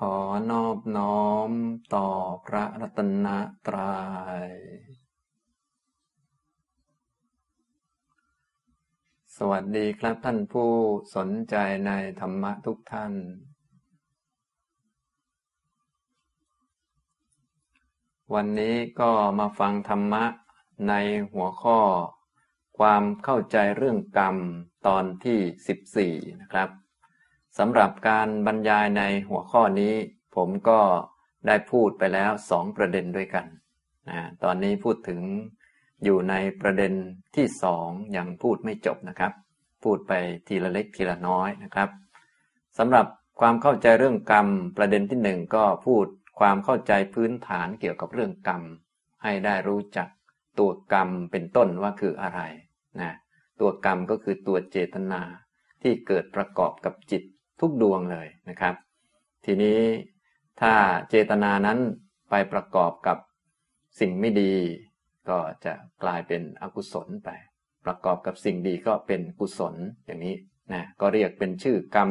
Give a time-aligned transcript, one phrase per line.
[0.00, 0.16] ขอ
[0.50, 1.50] นอบน้อม
[1.94, 2.08] ต่อ
[2.46, 3.26] พระรัตน
[3.66, 3.96] ตรยั
[4.48, 4.50] ย
[9.36, 10.72] สวัสดีครับท่านผู้
[11.16, 11.54] สนใจ
[11.86, 13.12] ในธรรมะทุกท่าน
[18.34, 20.24] วันนี้ก็มาฟังธรรมะ
[20.88, 20.92] ใน
[21.32, 21.80] หัวข้อ
[22.78, 24.36] ความเข้าใจเรื่องกรรม
[24.86, 26.70] ตอนที่ 14 นะครับ
[27.58, 29.94] สำหรับการบรรยายในหัวข้อนี้
[30.36, 30.80] ผมก็
[31.46, 33.46] ได้พูดไปแล้วสองประเด็นด้วยกัน
[34.08, 35.20] นะตอนนี้พูดถึง
[36.04, 36.92] อยู่ในประเด็น
[37.36, 39.32] ที่สองยังพูดไม่จบนะครับ
[39.84, 40.12] พูดไป
[40.48, 41.88] ทีละเล็กทีละน้อยนะครับ
[42.78, 43.06] สำหรับ
[43.40, 46.06] ความเข้าใจเรื่องกรรม ประเด็นที่หนึ่งก็พูด
[46.40, 48.62] ความเข้าใจพื้นฐานเกี่ยวกับเรื่องกรรม
[49.22, 50.08] ให้ได้รู้จัก
[50.58, 52.40] ตัวกรรมเป็นต้นว่าคืออะไร
[53.00, 53.12] นะ
[53.60, 55.22] ตัวกรรมก็คือตัวเจตนา
[55.82, 57.22] ที่เกิดประกอบกับจิต
[57.60, 58.74] ทุกดวงเลยนะครับ
[59.44, 59.80] ทีนี้
[60.60, 60.72] ถ้า
[61.08, 61.78] เจตนานั้น
[62.30, 63.18] ไปประกอบกับ
[64.00, 64.54] สิ่งไม่ดี
[65.28, 67.28] ก็จะกลายเป็นอกุศลไป
[67.84, 69.74] ประกอบกับสิ่งดีก็เป็นกุศล
[70.06, 70.36] อย่างนี้
[70.72, 72.10] นะก็เรียกเป็นชื่อกรรม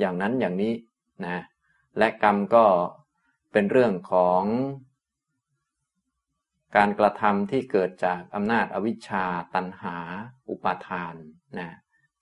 [0.00, 0.74] อย่างนั้นอย่างนี้
[1.24, 1.42] นะ
[1.98, 2.66] และกรรมก็
[3.52, 4.42] เป็นเรื่องของ
[6.76, 9.96] การกระทำที่เกิดจากอำนาจอวิชชาตันหา
[10.48, 11.14] อุปาทาน
[11.58, 11.68] นะ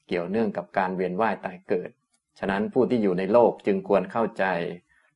[0.06, 1.91] เกี่ยวเนื่องกับการเวียนว่ายตายเกิด
[2.39, 4.44] ฉะนั้นผู้ที่อยู่ในโลกจึงควรเข้าใจ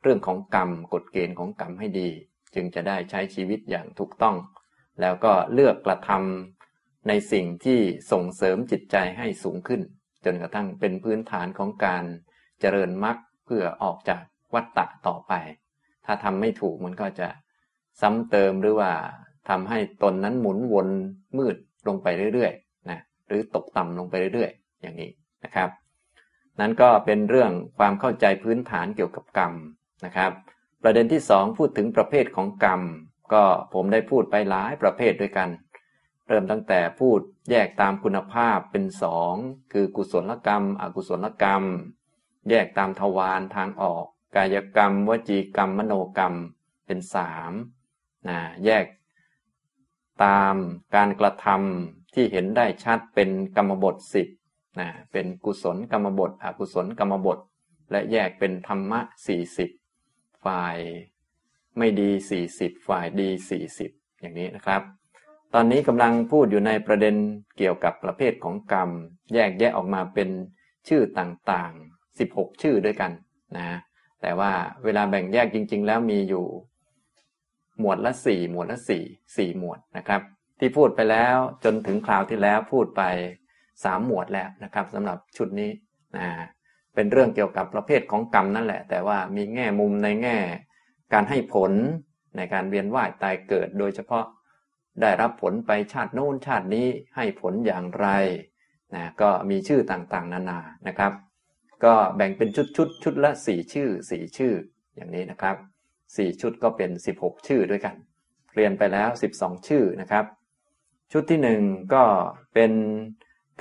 [0.02, 2.08] เรื่องของกรรมกฎเกณฑ์ของกรรมให้ดี
[2.54, 4.36] จึงจะได้ใช้ชีวิตอย่างถูกต้อง
[5.00, 7.80] แล้วก็เลือกกระทำในสิ่งที่
[8.12, 9.80] ส่งเสริมจิตใจให้สูงขึ้น
[10.24, 12.04] จนกระทั่งเป็นพื้นฐานของการ
[12.60, 14.22] เจริญมรรคเพื่อออกจาก
[14.54, 15.32] วัฏฏะต่อไป
[16.06, 17.28] ถ้าทำไม่ถูกมันก็จะ
[18.00, 18.92] ซ้ำเติมหรือว่า
[19.48, 20.88] ทำให้ตนนั้นหมุนวน
[21.38, 21.56] มืด
[21.88, 25.10] ลงไปเรื่อยๆนะหรือตกต่ำลงไปเรื่อยๆ อย่างนี้
[25.44, 25.68] นะครับ
[26.60, 29.52] นั้นก็เป็นเรื่องความเข้าใจพื้นฐานเกี่ยวกับกรรม
[30.04, 30.30] นะครับ
[30.82, 32.80] ประเด็นที่สองพูดถึงประเภทของกรรม
[33.32, 33.44] ก็
[33.74, 35.48] ผมได้พูดไปหลายประเภทด้วยกัน
[36.28, 39.34] เริ่มตั้งแต่พูดแยกตามคุณภาพเป็นสอง
[39.72, 41.62] คือกุศลกรรม อกุศลกรรม
[42.50, 44.04] แยกตามทวารทางออก
[44.36, 46.34] กายกรรม วจีกรรม มโนกรรม
[46.86, 47.52] เป็นสาม
[48.28, 48.84] นะแยก
[50.24, 50.54] ตาม
[50.94, 54.28] การกระทำที่เห็นได้ชัดเป็นกรรมบทสิบ
[54.80, 57.38] นะเป็นกุศลกรรมบทอกุศลกรรมบท
[57.90, 59.00] และแยกเป็นธรรมะ
[59.72, 60.76] 40ฝ่าย
[61.78, 62.10] ไม่ดี
[62.48, 63.28] 40ฝ่ายดี
[63.74, 64.82] 40อย่างนี้นะครับ
[65.54, 67.14] ตอนนี้กำลังพูดอยู่ในประเด็น
[67.58, 68.90] เกี่ยวกับประเภทของกรรม
[69.34, 70.28] แยกแยะออกมาเป็น
[70.88, 73.12] ชื่อต่างๆ 16 ชื่อด้วยกัน
[73.56, 73.78] นะ
[74.22, 74.52] แต่ว่า
[74.84, 76.46] เวลาแบ่งแยกจริง ๆ แล้วมีอยู่
[77.80, 80.22] หมวดละ4หมวดละ4 4หมวดนะครับ
[80.58, 83.02] ที่พูดไปแล้วจนถึงคราวที่แล้วพูดไป
[83.84, 85.70] สามหมวดแล้วนะครับสำหรับชุดนี้
[86.16, 86.26] นะ
[86.94, 90.36] เป็นเรื่องเกี่ยวกับประเภทของกรรมนั่นแหละ แต่ว่ามีแง่มุมในแง่
[91.12, 91.72] การให้ผล
[92.36, 94.24] ในการเวียนว่ายตายเกิด โดยเฉพาะ
[95.00, 98.08] ได้รับผลไปชาติโน้นชาตินี้ให้ผลอย่างไร
[98.94, 100.58] นะก็มีชื่อต่างๆ นานา
[100.88, 101.12] นะครับ
[101.84, 104.54] ก็แบ่งเป็นชุดชุดชุดละ4ชื่อ4ชื่อ
[104.96, 105.56] อย่างนี้นะครับ
[105.98, 106.90] 4ชุดก็เป็น
[107.20, 107.94] 16ชื่อด้วยกัน
[108.54, 109.08] เรียนไปแล้ว
[109.38, 110.24] 12ชื่อนะครับ
[111.12, 112.04] ชุดที่1ก็
[112.54, 112.72] เป็น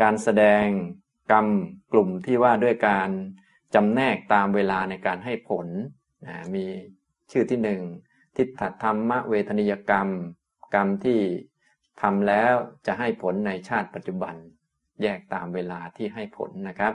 [0.01, 0.65] การแสดง
[1.31, 1.47] กรรม
[1.93, 3.09] กลุ่มที่ว่าด้วยการ
[3.75, 5.67] จำแนกตามเวลาในการให้ผล
[6.27, 6.65] นะมี
[7.31, 7.81] ชื่อที่หนึ่ง
[8.37, 10.07] ทิฏฐธรรมเวทนิยกรรม
[10.73, 11.19] กรรมที่
[12.01, 12.53] ทำแล้ว
[12.85, 14.35] จะให้ผลในชาติปัจจุบัน
[15.01, 16.93] แยกตามเวลาที่ให้ผลนะครับ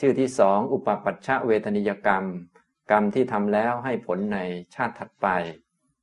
[0.00, 2.24] ชื่อที่สองอุปปัชชะเวทนิยกรรม
[2.90, 4.38] กรรมที่ทำแล้วให้ผลใน
[4.74, 5.28] ชาติถัดไป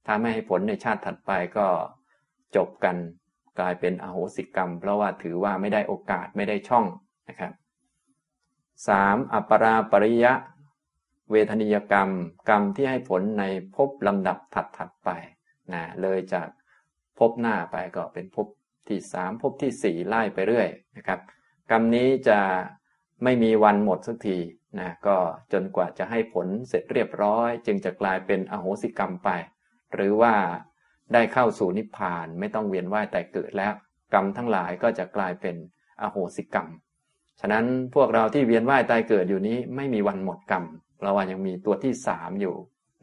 [0.06, 1.68] ถ้าไม่ให้ผลในชาติถัดไปก็
[2.56, 2.96] จบกัน
[3.60, 6.86] กลายเป็นอโหสิกรรม เพราะว่าถือว่าไม่ได้โอกาสไม่ได้ช่อง
[7.30, 7.54] นะครับ
[8.88, 10.34] สามอัปราปริยะ
[11.32, 12.09] เวทนิยกรรม
[12.50, 13.44] กรรมที่ให้ผลใน
[13.76, 15.09] ภพลำดับถัดถัดไป
[15.74, 16.48] นะเลยจาก
[17.18, 18.48] ภพหน้าไปก็เป็นภพ
[18.88, 21.20] ที่สามภพที่สี่ไล่ไปเรื่อยนะครับ
[21.72, 22.40] กรรมนี้จะ
[23.24, 24.38] ไม่มีวันหมดสักที
[24.80, 25.18] นะก็
[25.54, 29.29] จนกว่าจะให้ผลเสร็จเรียบร้อย จึงจะกลายเป็นอโหสิกรรมไป
[29.94, 30.34] หรือว่า
[31.14, 33.73] ได้เข้าสู่นิพพานไม่ต้องเวียนว่ายแต่เกิดแล้ว
[34.14, 35.56] กรรมทั้งหลายก็จะกลายเป็น
[36.02, 36.67] อโหสิกรรม
[37.41, 37.66] ฉะนั้น
[37.96, 40.64] พวกเราที่เวียนว่ายตายเกิดอยู่นี้ไม่มีวันหมดกรรม
[41.02, 42.56] เราว่ายังมีตัวที่สามอยู่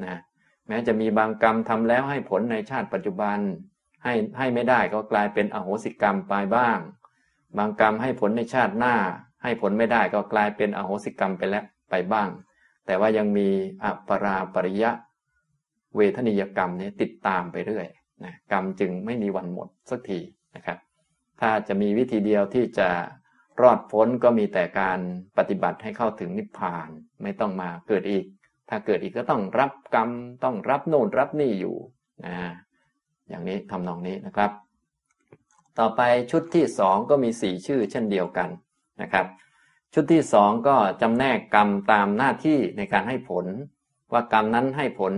[0.04, 0.20] นะ
[0.68, 3.38] แม้จะมีบางกรรมทำแล้วให้ผลในชาติปัจจุบัน
[4.04, 6.78] ให้ให้ไม่ได้ก็กลายเป็นอโหสิกรรมไปบ้าง
[7.58, 8.94] บางกรรมให้ผลในชาติหน้า
[9.42, 12.28] ให้ผลไม่ได้ก็กลายเป็นอโหสิกรรมไปแล้วไปบ้าง
[12.86, 13.48] แต่ว่ายังมี
[13.82, 14.90] อปราปริยะ
[15.96, 17.86] เวทนิยกรรมนี้ติดตามไปเรื่อย
[18.24, 20.20] นะกรรมจึงไม่มีวันหมดสักที
[20.56, 20.78] นะครับ
[21.40, 22.88] ถ้าจะมีวิธีเดียวที่จะ
[23.62, 24.98] รอดพ้นก็มีแต่การ
[25.38, 26.88] ปฏิบัติให้เข้าถึงนิพพาน
[27.22, 28.24] ไม่ต้องมาเกิดอีก
[28.70, 30.10] ถ้าเกิดอีกก็ต้องรับกรรม
[30.44, 31.76] ต้องรับโน่นรับนี่อยู่
[32.26, 32.36] นะ
[33.28, 34.50] อย่างนี้ทำนองนี้นะครับ
[35.78, 38.48] ต่อไปชุดที่สองก็มีสี่ชื่อเช่นเดียวกัน
[39.02, 39.26] นะครับ
[39.94, 43.46] ชุดที่สองก็จำแนกกรรมตามหน้าที่ในการให้ผล
[44.12, 45.12] ว่ากรรมนั้นให้ผล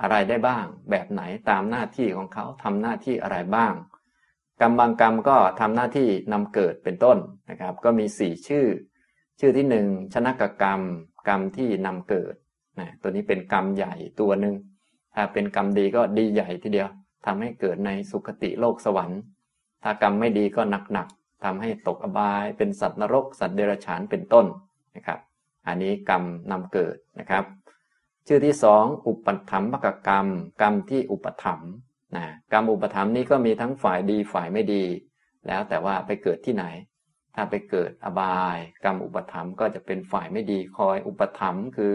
[0.00, 3.72] อะไรได้บ้าง แบบไหนตามหน้าที่ของเขาทำหน้าที่อะไรบ้าง
[4.60, 7.18] กรรมบางกรรมก็ทำหน้าที่นำเกิดเป็นต้น
[7.50, 8.66] นะครับ ก็มีสี่ชื่อ
[9.40, 10.80] ชื่อที่หนึ่งชนะกกรรม
[11.28, 12.34] กรรมที่นำเกิด
[12.80, 14.54] นะตัวนี้เป็นกรรมใหญ่ตัวหนึ่ง
[15.14, 16.88] ถ้าเป็นกรรมดีก็ดีใหญ่ทีเดียว
[17.26, 19.20] ทำให้เกิดในสุคติโลกสวรรค์
[19.82, 20.62] ถ้ากรรมไม่ดีก็
[20.92, 24.46] หนักๆทำให้ตกอบาย เป็นสัตว์นรก สัตว์เดรัจฉานเป็นต้น
[24.96, 25.18] นะครับ
[25.66, 27.44] อันนี้กรรมนำเกิดนะครับ
[28.28, 30.26] ชื่อที่สองอุปถัมภกกรรม
[30.62, 31.70] กรรมที่อุปถัมภ์
[32.16, 34.84] นะกรรมอุปถัมภ์นี้ก็มีทั้งฝ่ายดีฝ่ายไม่ดี
[35.46, 36.64] แล้วแต่ว่าไปเกิดที่ไหน
[37.34, 41.94] ถ้าไปเกิดอบาย กรรมอุปถัมภ์ก็จะเป็นฝ่ายไม่ดีคอยอุปถัมภ์คือ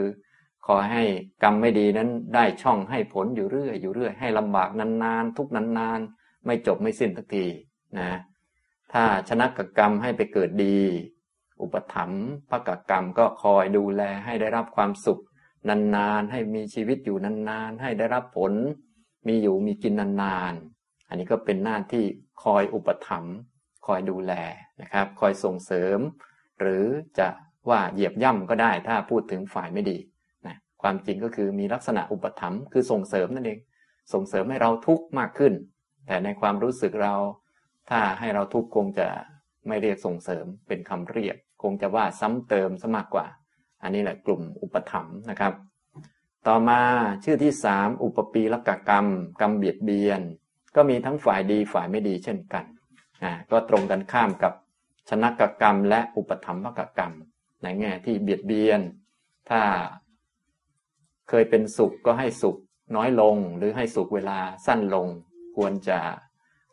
[0.67, 1.03] ขอยให้
[1.43, 7.45] กรรมไม่ดีนั้นได้ช่องให้ผลอยู่เรื่อยอยู่เรื่อยให้ลำบากนานๆ ทุกนานๆ ไม่จบไม่สิ้นสักที
[7.99, 8.19] นะ
[8.93, 10.79] ถ้าชนะกกรรมให้ไปเกิดดี
[11.61, 15.21] อุปถัมภ์พระกกรรมก็คอยดูแลให้ได้รับความสุข
[15.69, 17.17] นานๆ ให้มีชีวิตอยู่
[17.49, 18.53] นานๆ ให้ได้รับผล
[19.27, 22.05] มีอยู่มีกินนานๆ อันนี้ก็เป็นหน้าที่
[22.43, 23.35] คอยอุปถัมภ์
[23.85, 24.33] คอยดูแล
[24.81, 25.99] นะครับ คอยส่งเสริม
[26.59, 26.85] หรือ
[27.19, 27.27] จะ
[27.69, 29.97] ว่าเหยียบย่ำก็ได้ถ้าพูดถึงฝ่ายไม่ดี
[30.47, 33.59] นะความจริงก็คือมีลักษณะอุปถัมภ์คือส่งเสริมนั่นเอง
[34.13, 35.53] ส่งเสริมให้เราทุกข์มากขึ้น
[36.07, 37.15] แต่ในความรู้สึกเรา
[37.89, 39.07] ถ้าให้เราทุกข์คงจะ
[39.67, 43.25] ไม่เรียกส่งเสริมเป็นคำเรียก คงจะว่าซ้ำเติมซะมากกว่า
[43.83, 45.53] อันนี้แหละกลุ่มอุปถัมนะครับ
[46.47, 46.79] ต่อมา
[47.23, 49.07] ชื่อที่สามอุปปีลกกรรม
[49.41, 50.21] กรรมเบียดเบียน
[50.75, 52.65] ก็มีทั้งฝ่ายดีฝ่ายไม่ดีเช่นกัน
[53.23, 54.53] อ่าก็ตรงกันข้ามกับ
[55.09, 57.13] ชนะกกรรม และอุปถัมกกรรม
[57.63, 58.81] ในแง่ที่เบียดเบียน
[59.49, 59.61] ถ้า
[61.29, 62.57] เคยเป็นสุขก็ให้สุข
[62.95, 65.07] น้อยลง หรือให้สุขเวลาสั้นลง
[65.55, 65.99] ควรจะ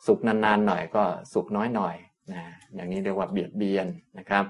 [0.06, 1.96] สุขนานๆหน่อยก็สุขน้อยหน่อย
[2.32, 2.42] นะ
[2.74, 3.86] อย่างนี้เรียกว่าเบียดเบียน
[4.18, 4.44] นะครับ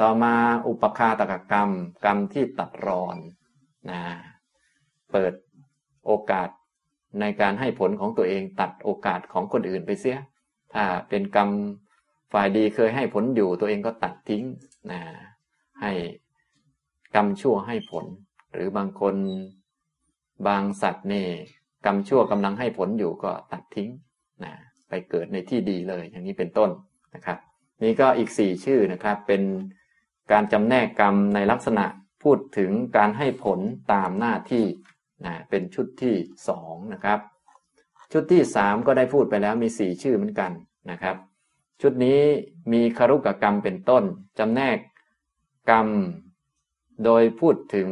[0.00, 0.34] ต่อมา
[0.68, 1.70] อุปคาตกกรรม
[2.04, 3.16] กรรมที่ตัดรอน
[3.90, 4.00] นะ
[5.12, 5.32] เปิด
[6.06, 6.48] โอกาส
[7.20, 10.18] ในการให้ผลของตัวเองตัดโอกาสของคนอื่นไปเสีย
[10.74, 11.48] ถ้าเป็นกรรม
[12.32, 14.44] ฝ่ายดีเคยให้ผลอยู่ตัวเองก็ตัดทิ้ง
[14.90, 15.00] นะ
[15.80, 15.92] ให้
[17.14, 18.04] กรรมชั่วให้ผล
[18.52, 19.14] หรือบางคน
[20.46, 21.26] บางสัตว์นี่
[21.86, 23.90] กรรมชั่วกำลังให้ผลอยู่ก็ตัดทิ้ง
[24.44, 24.52] นะ
[24.88, 26.70] ไปเกิดในที่ดีเลยอย่างนี้เป็นต้น
[27.14, 27.38] นะครับ
[27.82, 29.42] นี่ก็อีกสี่ชื่อนะครับเป็น
[30.32, 31.84] การจำแนกกรรมในลักษณะ
[32.22, 33.60] พูดถึงการให้ผล
[33.92, 34.64] ตามหน้าที่
[35.24, 36.14] นะเป็นชุดที่
[36.48, 37.18] สองนะครับ
[38.12, 40.50] ชุดที่สามก็ได้พูดไปแล้วมีสี่ชื่อเหมือนกัน
[40.90, 41.16] นะครับ
[41.82, 42.20] ชุดนี้
[42.72, 44.04] มีคารุกกรรมเป็นต้น
[44.38, 44.78] จำแนก
[45.70, 45.88] กรรม
[47.04, 47.90] โดยพูดถึง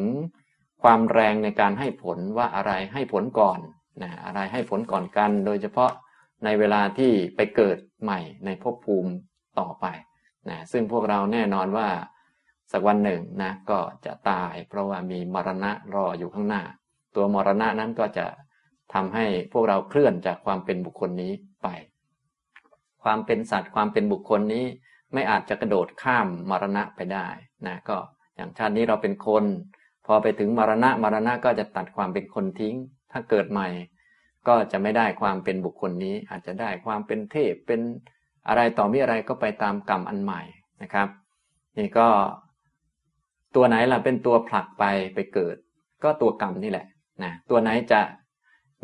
[0.83, 3.59] ความแรงในการให้ผลว่าอะไรให้ผลก่อน
[4.03, 5.91] นะอะไรให้ผลก่อนกัน โดยเฉพาะ
[6.45, 9.13] ในเวลาที่ไปเกิดใหม่ในภพภูมิ
[9.59, 9.87] ต่อไป
[10.49, 11.89] นะซึ่งพวกเราแน่นอนว่า
[12.73, 16.63] สักวันหนึ่งนะก็จะตาย เพราะว่ามีมรณะรออยู่ข้างหน้า
[17.15, 18.27] ตัวมรณะนั้นก็จะ
[18.95, 21.33] ทำให้พวกเราเคลื่อนจากความเป็นบุคคลนี้
[21.63, 21.69] ไป
[23.03, 24.65] ความเป็นสัตว์ความเป็นบุคคลนี้
[25.13, 27.29] ไม่อาจจะกระโดดข้ามมรณะไปได้
[27.67, 27.97] นะก็
[28.37, 29.45] อย่างชาตินี้เราเป็นคน
[30.07, 32.77] พอไปถึงมรณะมรณะก็จะตัดความเป็นคนทิ้ง
[33.13, 33.69] ถ้าเกิดใหม่
[34.49, 37.81] ก็จะไม่ได้ความเป็นบุคคลนี้ อาจจะได้ความเป็นเทพเป็น
[38.49, 40.43] อะไรต่อมีอะไรก็ไปตามกรรมอันใหม่
[40.83, 41.09] นะครับ
[41.79, 42.09] นี่ก็
[43.57, 44.85] ตัวไหนล่ะเป็นตัวผลักไป
[45.15, 45.57] ไปเกิด
[46.03, 46.87] ก็ตัวกรรมนี่แหละ
[47.23, 48.01] นะตัวไหนจะ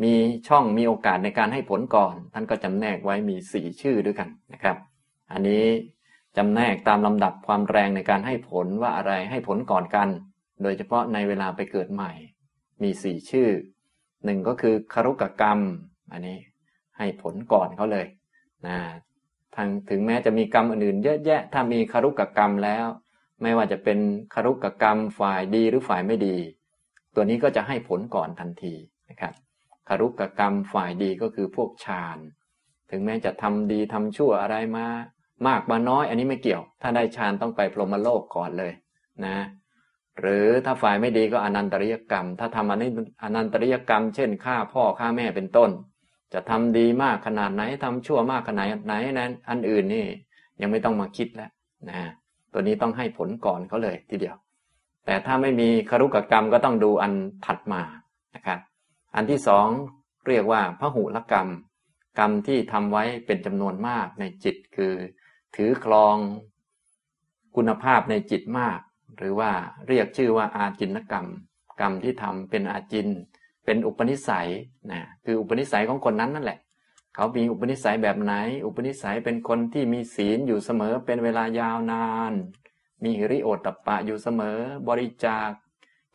[0.03, 0.13] มี
[0.47, 4.77] ช่องมีโอกาสในการให้ผลก่อน ท่านก็จำแนกไว้มีสี่ชื่อด้วยกันนะครับ
[5.31, 5.65] อันนี้
[6.37, 10.09] จำแนกตามลำดับความแรงในการให้ผลว่าอะไรให้ผลก่อนกัน
[10.63, 12.11] โดยเฉพาะในเวลาไปเกิดใหม่
[12.83, 13.49] มีสี่ชื่อ
[14.25, 15.59] หนึ่งก็คือคารุกกรรม
[16.11, 16.37] อันนี้
[16.97, 18.05] ให้ผลก่อนเขาเลย
[18.67, 18.77] นะ
[19.55, 22.85] ทางถึงแม้จะมีกรรมอื่นๆเยอะแยะ ถ้ามีคารุกกรรมแล้ว
[23.41, 23.99] ไม่ว่าจะเป็น
[24.33, 26.37] คารุกกรรมฝ่ายดีหรือฝ่ายไม่ดี
[27.15, 28.73] ตัวนี้ก็จะให้ผลก่อนทันที
[29.09, 29.33] นะครับ
[29.87, 32.17] คารุกกรรมฝ่ายดีก็คือพวกฌาน
[32.91, 34.85] ถึงแม้จะทำดีทำชั่วอะไรมา
[35.47, 38.73] มากมาน้อย อันนี้ไม่เกี่ยว ถ้าได้ฌานต้องไปพรหมโลกก่อนเลย
[39.25, 39.37] นะ
[40.19, 42.89] หรือถ้าฝ่ายไม่ดีก็อนันตริยกรรม ถ้าทำอันนี้
[43.23, 45.69] อนันตริยกรรม เช่นฆ่าพ่อฆ่าแม่เป็นต้น
[46.33, 50.05] จะทำดีมากขนาดไหนทำชั่วมากขนาดไหนนั้น อันอื่นนี่
[50.61, 51.51] ยังไม่ต้องมาคิดแล้ว
[51.89, 52.11] นะ
[52.53, 54.35] ตัวนี้ต้องให้ผลก่อนเขาเลยทีเดียว
[55.05, 57.13] แต่ถ้าไม่มีคารุกกรรมก็ต้องดูอัน
[57.45, 57.81] ถัดมา
[58.35, 58.59] นะครับ
[59.15, 59.67] อันที่สอง
[60.27, 61.49] เรียกว่าพระหุลกรรม
[62.19, 64.93] กรรมที่ทำไว้เป็นจำนวนมากในจิตคือ
[65.55, 66.15] ถือครอง
[67.55, 68.79] คุณภาพในจิตมาก
[69.17, 69.51] หรือว่า
[69.87, 71.25] เรียกชื่อว่าอาจินกรรม
[71.79, 73.07] กรรมที่ทำเป็นอาจิน
[73.65, 74.49] เป็นอุปนิสัย
[74.91, 76.59] นะคืออุปนิสัยของคนนั้นนั่นแหละ
[77.15, 78.33] เขามีอุปนิสัยแบบไหน
[78.65, 82.33] อุปนิสัยเป็นคนที่มีศีลอยู่เสมอเป็นเวลายาวนาน
[83.03, 85.49] มีหิริโอตตปะอยู่เสมอ บริจาค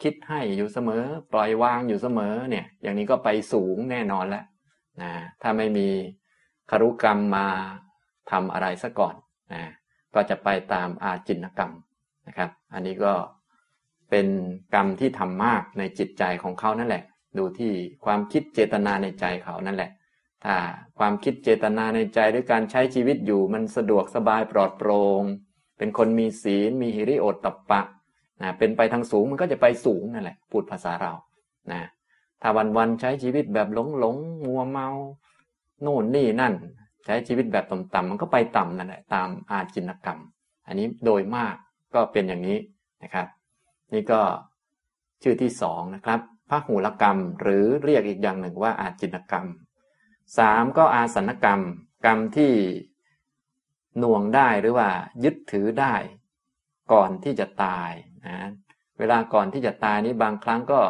[0.02, 4.44] คิดให้อยู่เสมอ ปล่อยวางอยู่เสมอเนี่ย อย่างนี้ก็ไปสูงแน่นอนแล้ว
[5.02, 5.12] นะ
[5.42, 5.88] ถ้าไม่มี
[6.70, 7.46] คารุกรรมมา
[8.30, 9.14] ทำอะไรซะก่อน
[9.52, 9.62] นะ
[10.14, 11.72] ก็จะไปตามอาจินกรรม
[12.26, 13.14] นะครับ อันนี้ก็
[14.10, 14.26] เป็น
[14.74, 17.04] กรรมที่ทำมากในจิตใจของเขานั่นแหละ
[17.38, 17.72] ดูที่
[18.04, 19.90] ความคิดเจตนาในใจเขานั่นแหละ
[20.98, 25.22] ความคิดเจตนาในใจด้วยการใช้ชีวิตอยู่มันสะดวกสบายปลอดโปรง่ง
[25.78, 27.80] เป็นคนมีศีลมีหิริโอตตปะ
[28.42, 31.12] นะเป็นไปทางสูงมันก็จะไปสูงนั่นแหละพูดภาษาเรา
[31.72, 31.82] นะ
[32.42, 34.88] ถ้าวันวันใช้ชีวิตแบบหลงหลงมัวเมา
[35.82, 36.54] โน่นนี่นั่น
[37.04, 40.18] ใช้ชีวิตแบบต่ำๆมันก็ไปต่ำนั่นแหละตามอาจินกรรม
[40.66, 41.54] อันนี้โดยมาก
[41.94, 42.58] ก็เป็นอย่างนี้
[43.02, 43.26] นะครับ
[43.92, 44.20] นี่ก็
[45.22, 49.44] ชื่อที่สองนะครับพระหูลกรรมหรือเรียกอีกอย่างหนึ่งว่าอาจินกรรม
[50.38, 51.60] สามก็อาสนกรรม
[52.04, 52.52] กรรมที่
[53.98, 54.88] หน่วงได้หรือว่า
[55.24, 55.94] ยึดถือได้
[56.92, 57.90] ก่อนที่จะตาย
[58.26, 58.38] นะ
[58.98, 60.80] เวลาก่อนที่จะตายนี้บางครั้งก็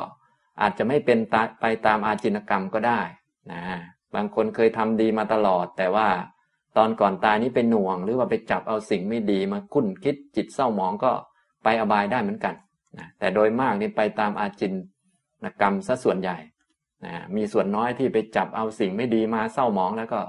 [0.61, 1.19] อาจจะไม่เป็น
[1.61, 3.01] ไปตามอาจินกรรมก็ได้
[3.53, 3.63] นะ
[4.15, 6.09] บางคนเคยทำดีมาตลอด แต่ว่า
[6.77, 11.13] ตอนก่อนตายนี้ไปหน่วง หรือว่าไปจับเอาสิ่งไม่ดีมาคุ้นคิดจิตเศร้าหมองก็
[11.65, 12.55] ไปอบายได้เหมือนกัน
[12.99, 14.73] นะแต่โดยมากนี่ไปตามอาจิน
[15.61, 16.37] กรรมซะส่วนใหญ่
[17.05, 20.21] นะมีส่วนน้อยที่ไปจับเอาสิ่งไม่ดีมาเศร้าหมองแล้วก็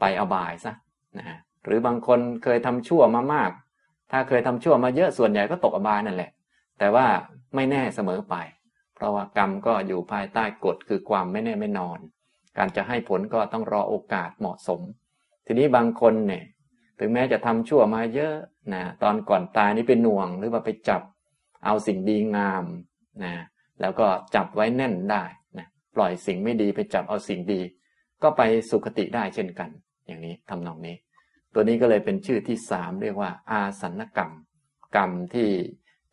[0.00, 0.72] ไปอบายซะ
[1.18, 3.50] นะหรือบางคนเคยทำชั่วมามาก
[4.10, 6.30] ถ้าเคยทำชั่วมาเยอะส่วนใหญ่ก็ตกอบายนั่นแหละ
[6.78, 7.06] แต่ว่า
[7.54, 8.34] ไม่แน่เสมอไป
[8.94, 11.98] เพราะว่ากรรมก็อยู่ภายใต้กฎคือความไม่แน่ไม่นอน
[12.56, 14.80] การจะให้ผลก็ต้องรอโอกาสเหมาะสม
[15.46, 16.44] ทีนี้บางคนเนี่ย
[16.98, 18.34] ถึงแม้จะทำชั่วมาเยอะ
[18.74, 21.02] นะตอนก่อนตายนี่เป็นหน่วง หรือว่าไปจับ
[21.64, 22.64] เอาสิ่งดีงาม
[23.24, 23.34] นะ
[23.80, 25.22] แล้วก็จับไว้แน่นได้
[25.96, 27.60] ปล่อยสิ่งไม่ดีไปจับเอาสิ่งดี
[28.22, 29.70] ก็ไปสุคติได้เช่นกัน
[30.06, 30.96] อย่างนี้ทำนองนี้
[31.54, 34.32] ตัวนี้ก็เลยเป็นชื่อที่สามเรียกว่า อาสันกรรม
[34.96, 35.48] กรรมที่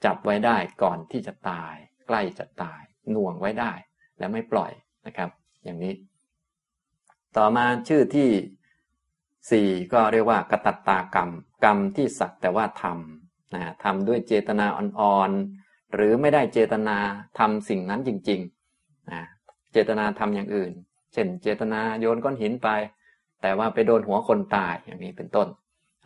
[0.06, 1.74] จับไว้ได้ก่อนที่จะตาย
[2.08, 2.82] ใกล้จะตาย
[3.12, 3.72] หน่วงไว้ได้
[4.20, 4.72] และไม่ปล่อย
[5.06, 5.30] นะครับ
[5.64, 5.94] อย่างนี้
[7.38, 8.30] ต่อมาชื่อที่
[9.52, 11.30] สี่ก็เรียกว่ากตัตตากรรม
[11.64, 16.98] กรรมที่สักแต่ว่าทำนะทำด้วยเจตนาอ่อนๆหรือไม่ได้เจตนา
[17.40, 18.57] ทำสิ่งนั้นจริงๆ
[19.74, 20.72] เจตนาทำอย่างอื่น
[21.14, 22.70] เช่น เจตนาโยนก้อนหินไป
[23.42, 25.48] แต่ว่าไปโดนหัวคนตายอย่างนี้เป็นต้น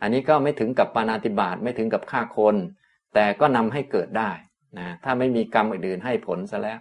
[0.02, 2.56] อันนี้ก็ไม่ถึงกับปานาติบาตไม่ถึงกับฆ่าคน
[3.14, 4.30] แต่ก็นำให้เกิดได้
[4.78, 6.78] นะถ้าไม่มีกรรมอื่นๆให้ผลซะแล้ว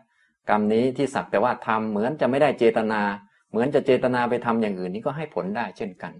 [0.49, 3.01] กรรมนี้ที่สักแต่ว่าทำเหมือนจะไม่ได้เจตนา
[3.49, 6.13] เหมือนจะเจตนาไปทำอย่างอื่นนี้ก็ให้ผลได้เช่นกัน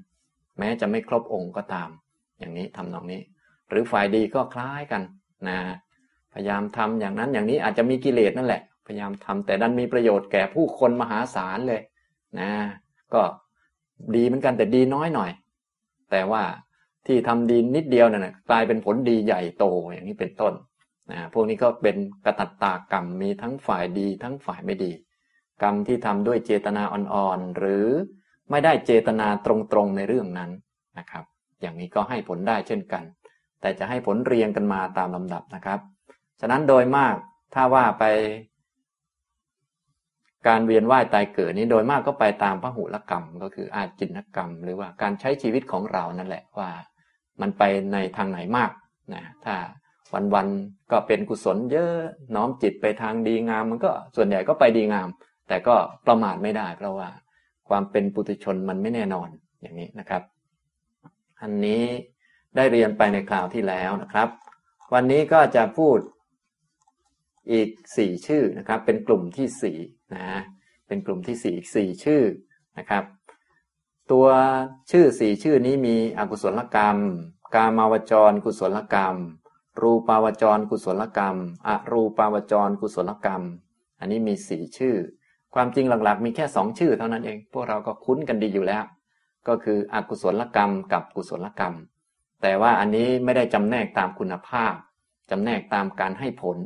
[0.58, 1.90] แม้จะไม่ครบองค์ก็ตาม
[2.40, 3.22] อย่างนี้ทำนองนี้
[3.70, 5.02] หรือฝ่ายดีก็คล้ายกัน
[5.48, 5.60] นะ
[6.34, 11.82] พยายามทำอย่างนั้นอย่างนี้อาจจะมีกิเลสนั่นแหละ พยายามทำแต่ดันมีประโยชน์แก่ผู้คนมหาศาลเลย
[12.40, 12.52] นะ
[13.14, 13.22] ก็
[14.16, 15.32] ดีเหมือนกันแต่ดีน้อยหน่อย
[16.12, 16.44] แต่ว่า
[17.08, 20.54] ที่ทำดีนิดเดียวนั่นนะกลายเป็นผลดีใหญ่โตอย่างนี้เป็นต้น
[21.12, 24.92] นะพวกนี้ก็เป็นกระตัตตากรรมมีทั้งฝ่ายดีทั้งฝ่ายไม่ดี
[25.62, 27.88] กรรมที่ทำด้วยเจตนาอ่อนๆหรือ
[28.50, 30.52] ไม่ได้เจตนาตรงๆในเรื่องนั้น
[30.98, 31.24] นะครับ
[31.62, 33.04] อย่างนี้ก็ให้ผลได้เช่นกัน
[33.62, 35.80] แต่จะให้ผลเรียงกันมาตามลำดับนะครับ
[36.42, 37.16] ฉะนั้นโดยมาก
[37.54, 38.04] ถ้าว่าไป
[40.48, 46.70] การเวียนว่ายตายเกิดนี้โดยมากก็ไปตามพหุลกรรม ก็คืออาจินกรรม หรือว่าการใช้ชีวิตของเรานั่นแหละว่า
[47.42, 48.72] มันไปในทางไหนมาก
[49.14, 49.56] นะถ้า
[50.36, 51.94] วันๆก็เป็นกุศลเยอะ
[52.36, 55.08] น้อมจิตไปทางดีงาม มันก็ส่วนใหญ่ก็ไปดีงาม
[55.48, 55.76] แต่ก็
[56.08, 57.10] ประมาทไม่ได้ เพราะว่า
[57.70, 59.30] ความเป็นปุถุชนมันไม่แน่นอน
[59.62, 60.24] อย่างนี้นะครับ
[61.42, 61.84] อันนี้
[62.56, 64.30] ได้เรียนไปในคราวที่แล้วนะครับ
[64.94, 65.98] วันนี้ก็จะพูด
[67.52, 69.78] อีกสี่ชื่อนะครับ เป็นกลุ่มที่สี่
[70.16, 70.42] นะ
[70.88, 72.22] เป็นกลุ่มที่สี่อีกสี่ชื่อ
[72.78, 73.04] นะครับ
[74.12, 74.28] ตัว
[74.92, 76.98] ชื่อสี่ชื่อนี้มีอกุศลกรรม
[77.56, 79.16] กามาวจร กุศลกรรม
[79.82, 81.38] รูปาวจร กุศลกรรม
[81.68, 83.42] อรูปาวจร กุศลกรรม
[84.00, 84.96] อันนี้มีสี่ชื่อ
[85.54, 88.84] ความจริงหลักๆ มีแค่สองชื่อเท่านั้นเองพวกเราก็คุ้นกันดีอยู่แล้ว
[89.48, 91.74] ก็คืออกุศลกรรม กับกุศลกรรม
[92.42, 94.74] แต่ว่าอันนี้ไม่ได้จำแนกตามคุณภาพ
[95.30, 96.58] จำแนกตามการให้ผล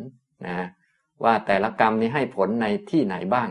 [0.46, 0.68] นะ
[1.24, 3.50] ว่าแต่ละกรรมนี้ให้ผลในที่ไหนบ้าง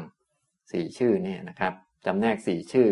[0.72, 1.72] สี่ชื่อเนี่ยนะครับ
[2.06, 2.88] จำแนกสี่ชื่อ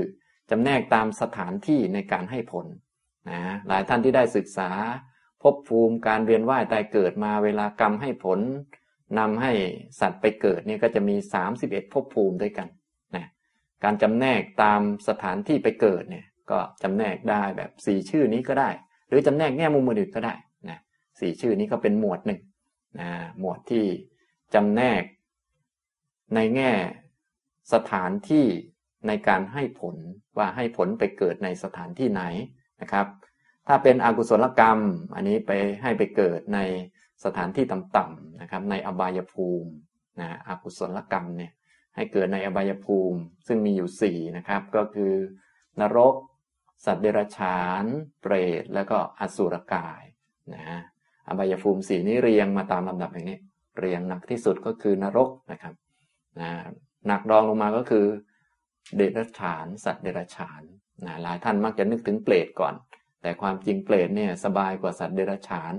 [0.51, 2.67] จำแนกตามสถานที่ในการให้ผล
[3.31, 4.71] นะหลายท่านที่ได้ศึกษา
[5.43, 8.41] พบภูมิการเวียนว่ายตายเกิดมาเวลากรรมให้ผล
[9.19, 9.53] นำให้
[10.01, 11.17] สัตว์ไปเกิดนี่ก็จะมี
[11.55, 12.69] 31ภพภูมิด้วยกัน
[13.17, 13.27] นะ
[13.85, 18.71] การจำแนกตามสถานที่ไปเกิดเนี่ยก็จำแนกได้แบบสี่ชื่อนี้ก็ได้
[19.09, 20.35] หรือจำแนกแง่มุมอื่นก็ได้
[20.69, 20.79] นะ
[21.21, 22.41] สี่ชื่อนี้ก็เป็นหมวดหนึ่ง
[23.01, 23.09] นะ
[23.41, 23.85] หมวดที่
[24.55, 25.03] จำแนก
[26.35, 26.73] ในแง่
[27.73, 28.47] สถานที่
[29.07, 29.97] ในการให้ผล
[30.37, 32.23] ว่าให้ผลไปเกิดในสถานที่ไหน
[32.83, 33.07] นะครับ
[33.69, 34.79] ถ้าเป็นอกุศลกรรม
[35.15, 35.51] อันนี้ไป
[35.83, 36.61] ให้ไปเกิดใน
[37.25, 39.71] สถานที่ต่ำๆนะครับ ในอบายภูมิ
[40.21, 41.53] นะอกุศลกรรมเนี่ย
[41.97, 45.13] ให้เกิดในอบายภูมิ ซึ่งมีอยู่4นะครับ ก็คือ
[45.81, 46.15] นรก
[46.85, 47.85] สัตว์เดรัจฉาน
[48.21, 50.03] เปรต แล้วก็อสุรกาย
[50.55, 50.65] นะ
[51.29, 53.39] อบายภูมิสีนี้เรียงมาตามลำดับอย่างนี้
[53.79, 55.75] เรียงหนักที่สุดก็คือนรกนะครับ
[56.41, 56.51] นะ
[57.07, 58.07] หนักรองลงมาก็คือ
[58.97, 60.63] เดรัจฉาน สัตว์เดรัจฉาน
[61.07, 62.75] นะหลายท่านมักจะนึกถึงเปรตก่อน
[63.23, 65.75] แต่ความจริงเปรตเนี่ยสบายกว่าสัตว์เดรัจฉาน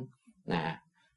[0.53, 0.61] นะ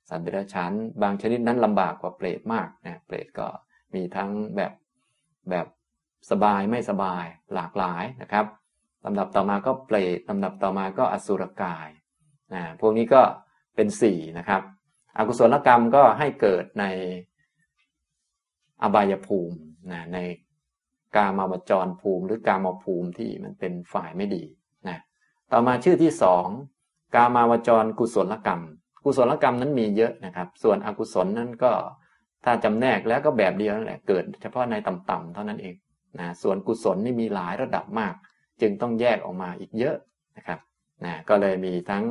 [0.08, 3.48] สัตว์เดรัจฉานบางชนิดนั้นลำบากกว่าเปรตมากนะเปรตก็
[3.94, 4.72] มีทั้งแบบ
[5.50, 5.66] แบบ
[6.30, 8.46] สบายไม่สบายหลากหลายนะครับ
[9.04, 11.88] ลำดับต่อมาก็เปรตลำดับต่อมาก็อสุรกาย
[12.54, 13.22] นะพวกนี้ก็
[13.76, 14.62] เป็นสี่นะครับ
[15.16, 16.84] อกุศลกรรมก็ให้เกิดใน
[18.82, 19.56] อบายภูมิ
[19.92, 20.18] นะใน
[21.16, 24.44] กามาวจรภูมิ หรือกามภูมิที่มันเป็นฝ่ายไม่ดี
[24.88, 24.98] นะ
[25.52, 26.46] ต่อมาชื่อที่สอง
[27.14, 28.62] กามาวจรกุศลกรรม
[29.04, 31.72] กุศลกรรมนั้นมีเยอะนะครับ ส่วนอกุศลนั้นก็
[32.44, 35.74] ถ้าจำแนกแล้วก็แบบเดียวนั่นแหละเกิด เฉพาะในต่ำๆเท่านั้นเอง
[36.18, 38.14] นะส่วนกุศลนี่มีหลายระดับมาก
[38.60, 39.96] จึงต้องแยกออกมาอีกเยอะ
[40.36, 40.60] นะครับ
[41.04, 42.04] นะก็เลยมีทั้ง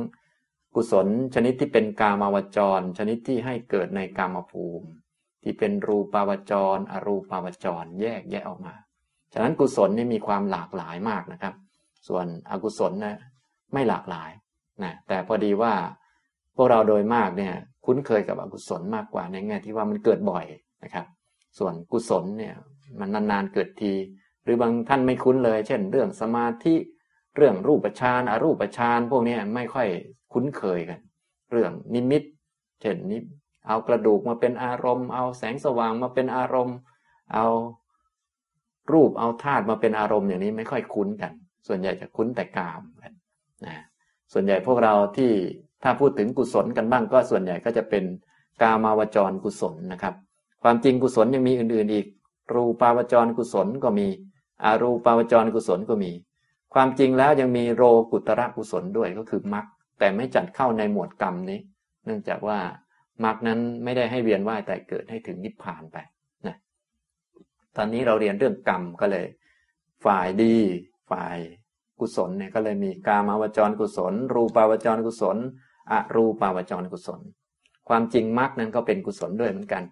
[0.76, 4.88] กุศลชนิดที่เป็นกามาวจร ชนิดที่ให้เกิดในกามภูมิ
[5.42, 8.74] ที่เป็นรูปาวจร อรูปาวจร แยกแยกออกมา
[9.32, 11.54] ฉะนั้นกุศลนี่มีความหลากหลายมากนะครับ
[12.08, 13.18] ส่วนอกุศลนะ
[13.72, 14.30] ไม่หลากหลาย
[14.82, 15.74] นะแต่พอดีว่า
[16.56, 17.54] พวกเราโดยมากเนี่ย
[17.84, 20.46] คุ้นเคยกับอกุศลมากกว่าในแง่ที่ว่ามันเกิดบ่อย
[20.82, 21.06] นะครับ
[21.58, 22.54] ส่วนกุศลเนี่ย
[23.00, 23.92] มันนานๆเกิดที
[24.44, 26.76] หรือบางท่านไม่คุ้นเลย เช่น เรื่องสมาธิ
[27.36, 29.88] เรื่องรูปฌานอรูปฌานพวกนี้ไม่ค่อย
[30.38, 31.00] คุ้นเคยกัน
[31.50, 32.22] เรื่องนิมิต
[32.80, 33.18] เช่นนิ
[33.66, 36.76] เอากระดูกมาเป็นอารมณ์ เอาแสงสว่างมาเป็นอารมณ์
[37.34, 37.46] เอา
[38.92, 41.32] รูปเอาธาตุมาเป็นอารมณ์อย่างนี้ไม่ค่อยคุ้นกัน
[41.66, 43.12] ส่วนใหญ่จะคุ้นแต่กามกัน
[43.66, 43.74] นะ
[44.32, 45.30] ส่วนใหญ่พวกเราที่
[45.82, 48.04] ถ้าพูดถึงกุศลกันบ้างก็ส่วนใหญ่ก็จะเป็น
[48.62, 50.14] กามาวจรกุศลนะครับ
[50.62, 52.06] ความจริงกุศลยังมีอื่น ๆ อีก
[52.54, 54.06] รูปาวจรกุศลก็มี
[54.64, 56.10] อารูปาวจรกุศลก็มี
[56.74, 59.66] ความจริงแล้วยังมีโรกุตระกุศลด้วยก็คือมรรค
[59.98, 61.60] แต่ไม่จัดเข้าในหมวดกรรมนี้
[62.04, 62.58] เนื่องจากว่า
[63.24, 65.96] มรรคนั้นไม่ได้ให้เวียนว่ายแต่เกิดให้ถึงนิพพานไป
[66.46, 66.56] นะ
[67.76, 69.26] ตอนนี้เราเรียนเรื่องกรรมก็เลย
[70.04, 70.56] ฝ่ายดี
[71.10, 71.36] ฝ่าย
[72.00, 75.36] กุศลเนี่ยก็เลยมีกามาวจรกุศล รูปาวจรกุศล
[75.90, 77.20] อรูปาวจรกุศล
[77.88, 79.84] ความจริงมรรคนั้นก็เป็นกุศลด้วยเหมือนกัน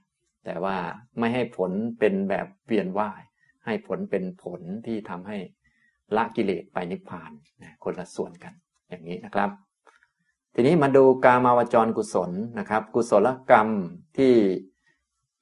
[0.44, 0.76] แต่ว่า
[1.18, 3.22] ไม่ให้ผลเป็นแบบเวียนว่าย
[3.66, 5.38] ให้ผลเป็นผลที่ทำให้
[6.16, 7.30] ละกิเลสไปนิพพาน
[7.62, 8.52] นะคนละส่วนกัน
[8.88, 9.50] อย่างนี้นะครับ
[10.56, 13.68] ทีนี้มาดูกามาวจรกุศลนะครับ กุศลกรรม
[14.18, 14.34] ที่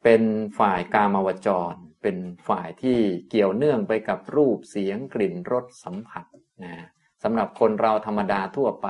[0.03, 0.23] เป็น
[0.59, 2.17] ฝ่ายกามาวจร เป็น
[2.49, 2.99] ฝ่ายที่
[3.31, 6.25] เกี่ยวเนื่องไปกับรูปเสียงกลิ่นรสสัมผัส
[6.65, 6.75] นะ
[7.23, 8.89] สำหรับคนเราธรรมดาทั่วไป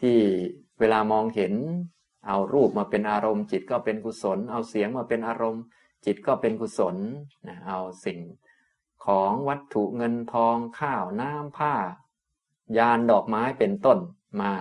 [0.00, 0.18] ที่
[0.80, 1.54] เวลามองเห็น
[2.26, 5.62] เอารูปมาเป็นอารมณ์ จิตก็เป็นกุศล เอาเสียงมาเป็นอารมณ์
[6.06, 6.96] จิตก็เป็นกุศล
[7.46, 8.18] นะเอาสิ่ง
[9.04, 11.74] ของวัตถุเงินทองข้าวน้ำผ้า
[12.78, 13.98] ยานดอกไม้เป็นต้น
[14.40, 14.52] มา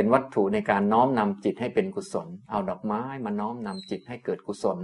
[0.00, 4.78] เป็นวัตถุในการน้อมนำจิตให้เป็นกุศล เอาดอกไม้มาน้อมนำจิตให้เกิดกุศล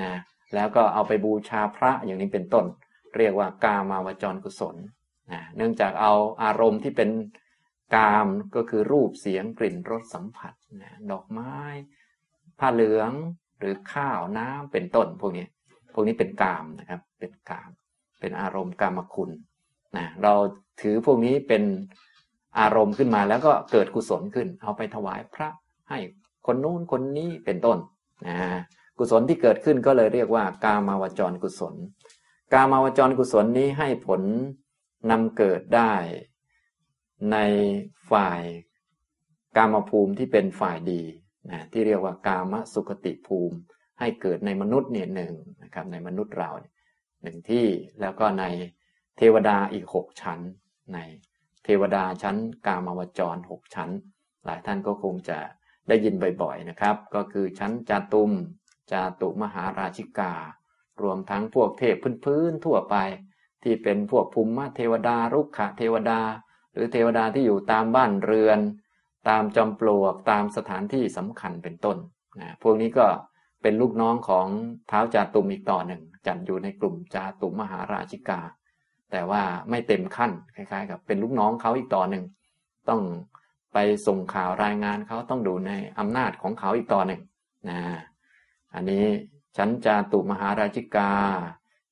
[0.00, 0.10] นะ
[0.54, 2.64] แล้วก็เอาไปบูชาพระอย่างนี้เป็นต้น
[3.16, 4.76] เรียกว่ากามาวจรกุศล
[5.32, 7.10] นะเนื่องจากเอาอารมณ์ที่เป็น
[7.96, 11.56] กามก็คือรูปเสียงกลิ่นรสสัมผัสนะดอกไม้
[12.58, 13.10] ผ้าเหลือง
[13.58, 15.46] หรือข้าวน้ำเป็นต้น พวกนี้
[15.94, 17.70] พวกนี้เป็นกามนะครับเป็นกาม
[18.20, 19.30] เป็นอารมณ์กามคุณ
[19.96, 20.34] นะเรา
[20.80, 21.62] ถือพวกนี้เป็น
[22.60, 25.48] อารมณ์ขึ้นมาแล้วก็เกิดกุศลขึ้น เอาไปถวายพระ
[25.90, 25.98] ให้
[26.46, 27.78] คนนู้นคนนี้เป็นต้น
[28.26, 28.36] นะ
[28.98, 31.74] กุศลที่เกิดขึ้นก็เลยเรียกว่ากามาวจรกุศล
[32.52, 34.22] กามาวจรกุศลนี้ให้ผล
[35.10, 35.92] นำเกิดได้
[37.32, 37.36] ใน
[38.10, 38.42] ฝ่าย
[39.56, 41.02] กามภูมิที่เป็นฝ่ายดี
[41.50, 43.56] นะที่เรียกว่ากามสุขติภูมิ
[44.00, 46.50] ให้เกิดในมนุษย์เนี่ยหนึ่งนะครับในมนุษย์เรา
[47.22, 47.66] หนึ่งที่
[48.00, 48.44] แล้วก็ใน
[49.16, 50.40] เทวดาอีกหกชั้น
[50.94, 50.98] ใน
[51.64, 53.90] เทวดาชั้นกามาวจรหกชั้น
[54.44, 55.38] หลายท่านก็คงจะ
[55.88, 58.32] ได้ยินบ่อยๆนะครับ ก็คือชั้นจาตุม
[58.92, 60.34] จาตุมหาราชิกา
[61.02, 62.96] รวมทั้งพวกเทพพื้นๆทั่วไป
[63.62, 66.20] ที่เป็นพวกภูมิเทวดารุกขเทวดา
[66.72, 68.60] หรือเทวดาที่อยู่ตามบ้านเรือน
[69.28, 71.96] ตามจอมปลวกตามสถานที่สำคัญเป็นต้น
[72.40, 73.06] นะพวกนี้ก็
[73.62, 74.46] เป็นลูกน้องของ
[74.88, 78.40] เท้าจาตุมอีกต่อหนึ่งจัดอยู่ในกลุ่มจาตุมหาราชิกา
[79.12, 82.24] แต่ว่าไม่เต็มขั้นคล้ายๆ กับเป็นลูกน้องเขาอีกต่อหนึ่ง
[82.88, 83.00] ต้อง
[83.72, 87.20] ไปส่งข่าวรายงานเขาต้องดูในอำนาจของเขาอีกต่อหนึ่ง
[87.70, 87.80] นะ
[88.74, 89.04] อันนี้
[89.56, 91.10] ชั้นจาตุมหาราชิกา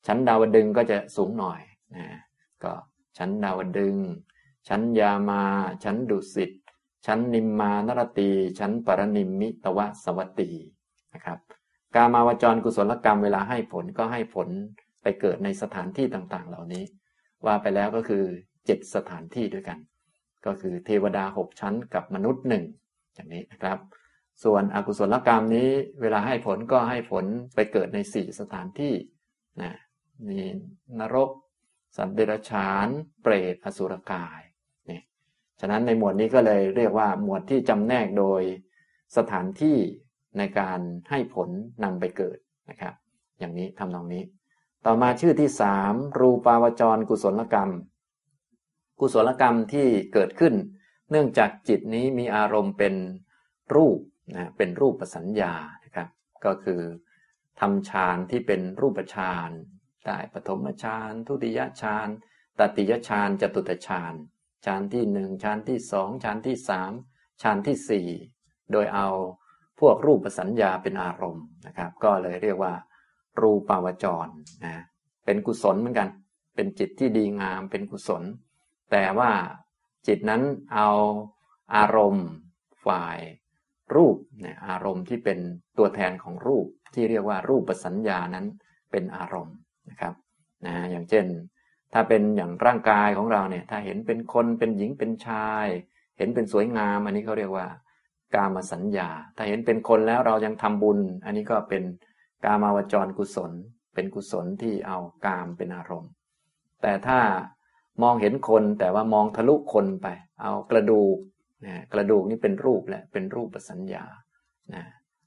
[0.07, 1.61] ชั้นดาวดึงก็จะสูงหน่อย
[1.97, 2.07] นะ
[2.65, 2.73] ก็
[3.19, 3.97] ชั้นดาวดึง
[4.69, 5.43] ชั้นยามา
[5.85, 6.51] ชั้นดุสิต
[7.07, 10.51] ชั้นนิมมานรตี ชั้นปรนิมมิตวสวัตตี
[11.15, 11.39] นะครับ
[11.95, 14.49] กามาวจรกุศลกรรมเวลาให้ผลก็ให้ผล
[15.03, 16.85] ไปเกิดในสถานที่ต่างๆ เหล่านี้
[17.47, 18.25] ว่าไปแล้วก็คือ
[18.67, 19.79] เจ็ดสถานที่ด้วยกัน
[20.47, 22.65] ก็คือเทวดาหกชั้นกับมนุษย์หนึ่ง
[23.15, 23.79] อย่างนี้นะครับ
[24.45, 27.25] ส่วนอกุศลกรรมนี้เวลาให้ผลก็ให้ผล
[27.55, 28.95] ไปเกิดในสี่สถานที่
[29.63, 29.73] นะ
[30.29, 30.41] มี
[31.01, 31.31] นรก
[31.97, 32.89] สัตว์เดรัจฉาน
[33.23, 34.41] เปรตอสุรกาย
[34.91, 35.01] นี่
[35.61, 38.43] ฉะนั้นในหมวดนี้ก็เลยเรียกว่าหมวดที่จำแนกโดย
[39.17, 39.77] สถานที่
[40.39, 41.49] ในการให้ผล
[41.85, 42.39] นำไปเกิด
[42.71, 42.95] นะครับ
[43.39, 44.23] อย่างนี้ทำนองนี้
[44.87, 47.71] ต่อมาชื่อที่สามรูปาวจรกุศลกรรม
[49.01, 50.55] กุศลกรรมที่เกิดขึ้น
[51.11, 52.95] เนื่องจากจิตนี้มีอารมณ์เป็น
[53.75, 53.99] รูป
[54.37, 56.09] นะเป็นรูปประสัญญานะครับ
[56.45, 56.81] ก็คือ
[57.61, 59.51] ทำฌานที่เป็นรูปฌาน
[60.07, 62.09] ได้ปฐมฌานทุติยฌาน
[62.59, 64.15] ตติยฌานจตุตฌาน
[64.67, 66.93] ฌานที่หนึ่งฌานที่สองฌานที่สาม
[67.43, 68.09] ฌานที่สี่
[68.73, 69.09] โดยเอา
[69.81, 72.73] พวกรูปสัญญาเป็นอารมณ์นะครับ ก็เลยเรียกว่า
[73.41, 74.27] รูปาวจร
[74.65, 74.75] นะ
[75.25, 76.09] เป็นกุศลเหมือนกัน
[76.55, 78.23] เป็นจิตที่ดีงามเป็นกุศล
[78.91, 79.31] แต่ว่า
[80.07, 80.43] จิตนั้น
[80.75, 80.89] เอา
[81.77, 82.29] อารมณ์
[82.87, 83.19] ฝ่าย
[83.95, 85.39] รูปเนี่ยอารมณ์ที่เป็น
[85.79, 88.47] ตัวแทนของรูปที่เรียกว่ารูปประสัญญานั้น
[88.91, 89.57] เป็นอารมณ์
[89.91, 90.15] นะครับ
[90.67, 91.27] นะอย่างเช่น
[91.93, 95.67] ถ้าเป็นอย่างร่างกายของเราเนี่ยถ้าเห็นเป็นคนเป็นหญิงเป็นชาย
[96.19, 97.67] เห็นเป็นสวยงาม อันนี้เขาเรียกว่า
[98.35, 101.83] กามสัญญา ถ้าเห็นเป็นคนแล้วเรายังทำบุญ อันนี้ก็เป็น
[102.45, 103.53] กามาวจรกุศล
[103.95, 106.13] เป็นกุศลที่เอากามเป็นอารมณ์
[106.83, 107.21] แต่ถ้า
[108.03, 110.07] มองเห็นคนแต่ว่ามองทะลุคนไป
[110.43, 111.17] เอากระดูก
[111.67, 114.05] นะกระดูกนี่เป็นรูปแหละเป็นรูปสัญญา
[114.75, 114.85] นะ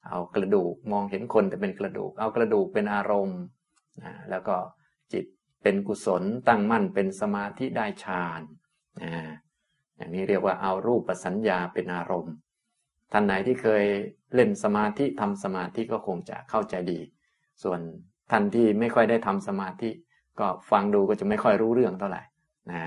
[0.07, 3.41] เอากระดูกมองเห็นคนแต่เป็นกระดูก เอากระดูกเป็นอารมณ์
[4.03, 4.55] นะแล้วก็
[5.13, 5.25] จิต
[5.63, 8.41] เป็นกุศลตั้งมั่นเป็นสมาธิได้ฌาน
[9.03, 9.13] นะ
[9.97, 12.35] อย่างนี้เรียกว่าเอารูปสัญญาเป็นอารมณ์
[13.13, 13.85] ท่านไหนที่เคย
[14.35, 16.99] เล่นสมาธิทำสมาธิก็คงจะเข้าใจดี
[17.63, 17.79] ส่วน
[18.31, 19.89] ท่านที่ไม่ค่อยได้ทำสมาธิ
[20.39, 22.21] ก็ฟังดูก็จะไม่ค่อยรู้เรื่องเท่าไหร่
[22.71, 22.81] นะ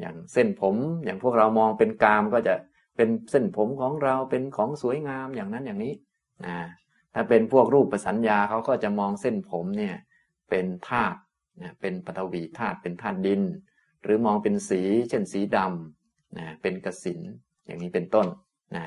[0.00, 2.54] อย่างเส้นผมอย่างพวกเรามองเป็นกามก็จะ
[2.96, 5.94] เป็นเส้นผมของเราเป็นของสวยงามอย่างนั้นอย่างนี้
[6.46, 6.56] นะ
[7.14, 9.94] ถ้าเป็นพวกรูปประสัญญาเขาก็จะมองเส้นผมเนี่ย
[10.50, 11.18] เป็นธาตุ
[11.62, 13.42] นะเป็นปฐวีธาตุเป็นธาตุดิน
[14.02, 17.20] หรือมองเป็นสี เช่นสีดำนะเป็นกสิน
[17.66, 18.26] อย่างนี้เป็นต้น
[18.76, 18.84] นะ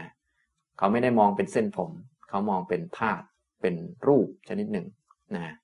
[0.78, 1.92] เขาไม่ได้มองเป็นเส้นผม
[2.30, 3.26] เขามองเป็นธาตุ
[3.62, 3.76] เป็น
[4.08, 4.88] รูปชนิดหนึ่ง
[5.36, 5.56] นะ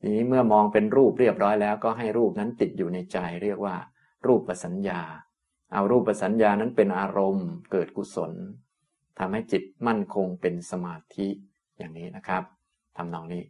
[0.00, 3.76] ทีนี้เมื่อมองเป็นรูปเรียบร้อยแล้ว ก็ให้รูปนั้นติดอยู่ในใจ เรียกว่า
[4.26, 5.00] รูปประสัญญา
[5.72, 8.32] เอารูปประสัญญานั้นเป็นอารมณ์ เกิดกุศล
[9.18, 11.28] ทำให้จิตมั่นคงเป็นสมาธิ
[11.78, 12.42] อย่างนี้นะครับ
[12.96, 13.44] ทำนองนี้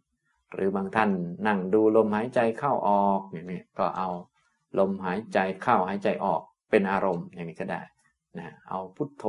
[0.55, 1.11] หรือบางท่าน
[1.47, 4.09] นั่งดูลมหายใจเข้าออกอย่างนี้ก็เอา
[4.79, 7.81] ลมหายใจเข้าหายใจออกเป็นอารมณ์อย่างนี้ก็ได้
[8.39, 9.25] นะเอาพุทโธ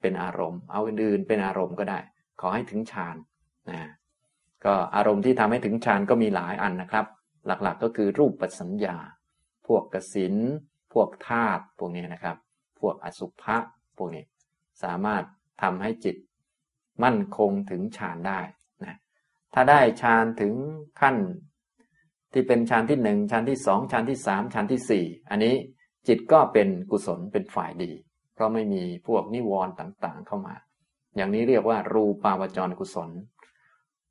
[0.00, 1.98] เป็นอารมณ์ เอาอื่นๆ เป็นอารมณ์ก็ได้
[2.40, 3.16] ขอให้ถึงฌาน
[3.70, 3.80] นะ
[4.64, 7.06] ก็อารมณ์ที่ทำให้ถึงฌานก็มีหลายอันนะครับ
[7.46, 8.96] หลักๆกก็คือรูปปัสัญญา
[9.66, 10.34] พวกกสิน
[10.92, 12.36] พวกธาตุพวกนี้นะครับ
[12.80, 13.56] พวกอสุภะ
[13.96, 14.24] พวกนี้
[14.82, 15.24] สามารถ
[15.62, 16.16] ทำให้จิต
[17.04, 18.40] มั่นคงถึงฌานได้
[18.84, 18.96] นะ
[19.54, 20.54] ถ้าได้ฌานถึง
[21.00, 21.16] ขั้น
[22.32, 25.54] ที่เป็นฌานที่หนึ่งฌานที่สองฌานที่สามฌานที่สี่อันนี้
[26.08, 27.92] จิตก็เป็นกุศลเป็นฝ่ายดี
[28.40, 30.54] ราะไม่มีพวกนิวรณ์ต่างๆ เข้ามา
[31.16, 33.10] อย่างนี้เรียกว่า รูปาวจรกุศล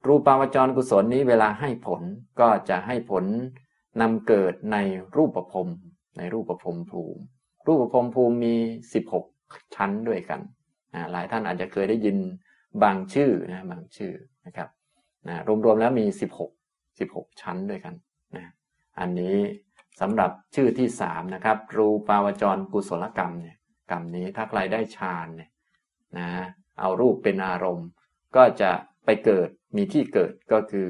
[0.08, 2.02] รูปาวจรกุศลนี้เวลาให้ผล
[2.40, 3.26] ก็จะให้ผล
[4.02, 4.78] นำเกิดใน
[5.16, 5.68] รูปภพ
[6.18, 7.22] ในรูปภพภูมิ
[7.68, 8.56] รูปภพภูมิมี
[9.16, 10.42] 16 ชั้นด้วยกัน
[11.12, 12.18] หลายท่านอาจจะเคยได้ยิน
[12.84, 14.14] บางชื่อนะบางชื่อ
[14.46, 14.70] นะครับ
[15.28, 16.06] นะรวมๆแล้วมี
[16.70, 17.94] 16 16 ชั้นด้วยกัน
[18.36, 18.46] นะ
[19.00, 19.36] อันนี้
[20.02, 23.58] สำหรับชื่อที่สามนะครับ รูปาวจรกุศลกรรมเนี่ย
[23.90, 25.50] กรรมนี้ถ้าใครได้ฌานเนี่ย
[26.18, 26.30] นะ
[26.80, 27.90] เอารูปเป็นอารมณ์
[28.36, 28.72] ก็จะ
[29.06, 30.90] ไปเกิดมีที่เกิดก็คือ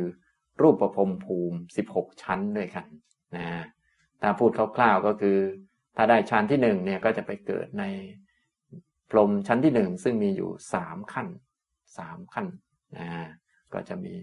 [0.62, 1.58] รูปประพรมภูมิ
[1.92, 2.86] 16 ชั้นด้วยกัน
[3.36, 3.46] นะ
[4.22, 5.38] ถ้าพูดคร่าวๆก็คือ
[5.96, 7.84] ถ้าได้ชั้นที่หนึ่งเนี่ยก็จะไปเกิดใน
[9.12, 11.28] พรมชั้นที่หนึ่งซึ่งมีอยู่สามขั้น
[11.98, 12.48] สามขั้น
[12.98, 13.08] นะ
[13.74, 14.14] ก็จะมี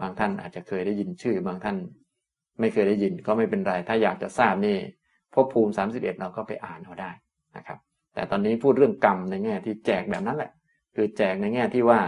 [0.00, 1.76] บางท่านอาจจะเคยได้ยินชื่อบางท่าน
[2.60, 4.76] ไม่เคยได้ยินก็ไม่เป็นไร ถ้าอยากจะทราบนี่
[5.34, 7.10] พบภูมิ 31 เราก็ไปอ่านเอาได้
[7.56, 7.78] นะครับ
[8.14, 10.50] แต่ตอนนี้พูดเรื่องกรรมในแง่ที่แจกแบบนั้นแหละ
[10.96, 12.00] คือแจกในแง่ที่ว่า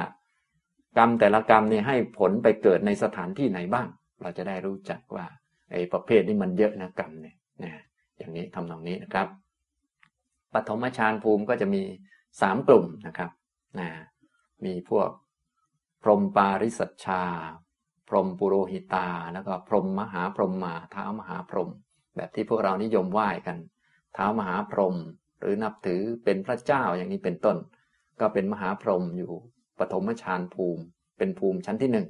[0.99, 3.89] กรรมแต่ละกรรมเนี่ยให้ผลไปเกิดในสถานที่ไหนบ้าง
[4.23, 5.27] เราจะได้รู้จักว่า
[5.71, 7.73] ไอ้ประเภทนี้มันเยอะนะกรรมเนี่ยนะ
[8.19, 9.29] อย่างนี้ทำตรงนี้นะครับ
[10.53, 11.83] ปฐมฌานภูมิก็จะมี
[12.41, 13.31] สามกลุ่มนะครับ
[13.79, 13.89] นะ
[14.65, 15.09] มีพวก
[16.03, 17.23] พรหมปาริสัชชา
[18.09, 21.71] พรหมปุโรหิตา แล้วก็พรหมมหาพรหมมาเท้ามหาพรหม
[22.17, 23.57] แบบที่พวกเรานิยมไหว้กัน
[24.15, 24.97] เท้ามหาพรหม
[25.41, 27.57] หรือนับถือเป็นพระเจ้าอย่างนี้เป็นต้น
[28.21, 29.33] ก็เป็นมหาพรหมอยู่
[29.79, 30.83] ปฐมฌานภูมิ
[31.19, 32.09] เป็นภูมิชั้นที่หนึ่ง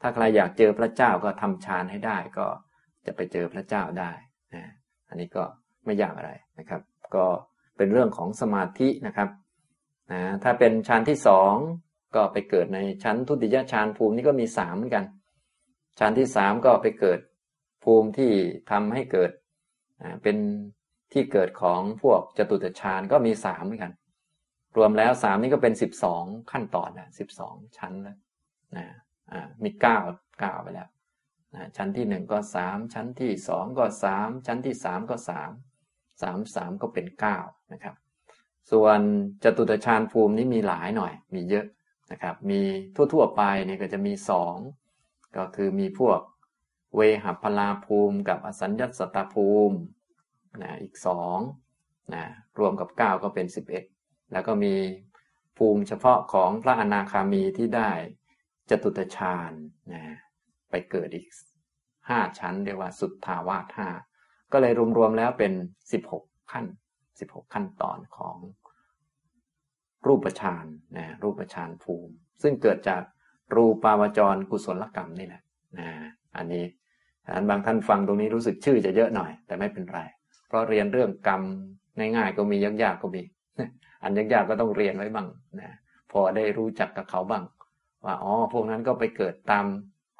[0.00, 2.46] ถ้าใครอยากเจอพระเจ้าก็ทำฌานให้ได้ก็
[3.06, 4.10] จะไปเจอพระเจ้าได้
[4.54, 4.64] นะ
[5.08, 5.42] อันนี้ก็
[5.84, 6.80] ไม่ยากอะไรนะครับ
[7.14, 7.24] ก็
[7.76, 9.28] เป็นเรื่องของสมาธินะครับ
[10.12, 11.54] นะถ้าเป็นชั้นที่สอง
[12.14, 15.04] ก็ไปเกิดในชั้นทุติยฌานภูมินี่ก็มีสามเหมือนกัน
[15.98, 17.18] ชั้นที่สามก็ไปเกิด
[17.84, 18.32] ภูมิที่
[18.70, 19.30] ทำให้เกิด
[20.22, 20.36] เป็น
[21.12, 23.92] ที่เกิดของพวกจตุตฌานก็มีสามเหมือนกัน
[24.76, 28.18] รวมแล้วสามนี่ก็เป็นสิบสองขั้นตอนนะสิบสองชั้นแล้ว
[28.76, 28.86] นะ
[29.32, 29.98] อ่ามีเก้า
[30.40, 30.88] เก้าไปแล้ว
[31.54, 35.50] นะชั้นที่หนึ่งก็สามชั้นที่สองก็สามชั้นที่สามก็สาม
[36.22, 37.38] สามสามก็เป็นเก้า
[37.72, 37.94] นะครับ
[38.70, 39.00] ส่วน
[39.44, 41.66] จตุตฌานภูมินี้มีหลายหน่อย มีเยอะ
[42.12, 42.60] นะครับ มี
[43.12, 44.56] ทั่วๆไปเนี่ยก็จะมีสอง
[45.36, 46.20] ก็คือมีพวก
[46.96, 49.76] เวหัพลาภูมิกับอสัญญสัตตภูมิ
[50.62, 51.38] นะอีกสอง
[52.14, 52.24] นะ
[52.58, 53.46] รวมกับ 9 ก็เป็น
[53.88, 54.74] 11 แล้วก็มี
[55.58, 57.90] ภูมิเฉพาะของพระอนาคามีที่ได้
[58.70, 59.52] จตุตฌาน
[59.92, 60.02] นะ
[60.70, 61.26] ไปเกิดอีก
[61.80, 63.88] 5 ชั้น เรียกว่าสุดทาวาสห้า
[64.52, 65.52] ก็เลยรวมๆแล้วเป็น
[66.02, 66.66] 16 ขั้น
[67.08, 68.36] 16 ขั้นตอนของ
[70.06, 73.02] รูปฌานนะรูปฌานภูมิ ซึ่งเกิดจาก
[73.56, 75.42] รูปาวจรกุศลกรรมนี่แหละ
[75.78, 75.88] นะ
[76.36, 76.64] อันนี้
[77.34, 80.00] อันบางท่านฟังตรงนี้รู้สึกชื่อจะเยอะหน่อย แต่ไม่เป็นไร
[80.48, 81.42] เพราะเรียนเรื่องกรรม
[81.98, 83.22] ง่ายๆก็มียากๆก็มี
[84.02, 85.28] อันยากๆก็ต้องเรียนไว้บ้าง
[85.60, 85.76] นะ
[86.12, 87.44] พอได้รู้จักกับเขาบ้าง
[88.04, 89.66] ว่าอ๋อพวกนั้นก็ไปเกิดตาม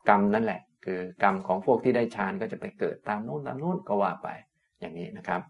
[0.09, 4.29] กรรมนั่นแหละ คือกรรมของพวกที่ได้ฌานก็จะไปเกิดตามโน้นตามโน้นก็ว่าไป
[4.81, 5.43] อย่างนี้นะครับ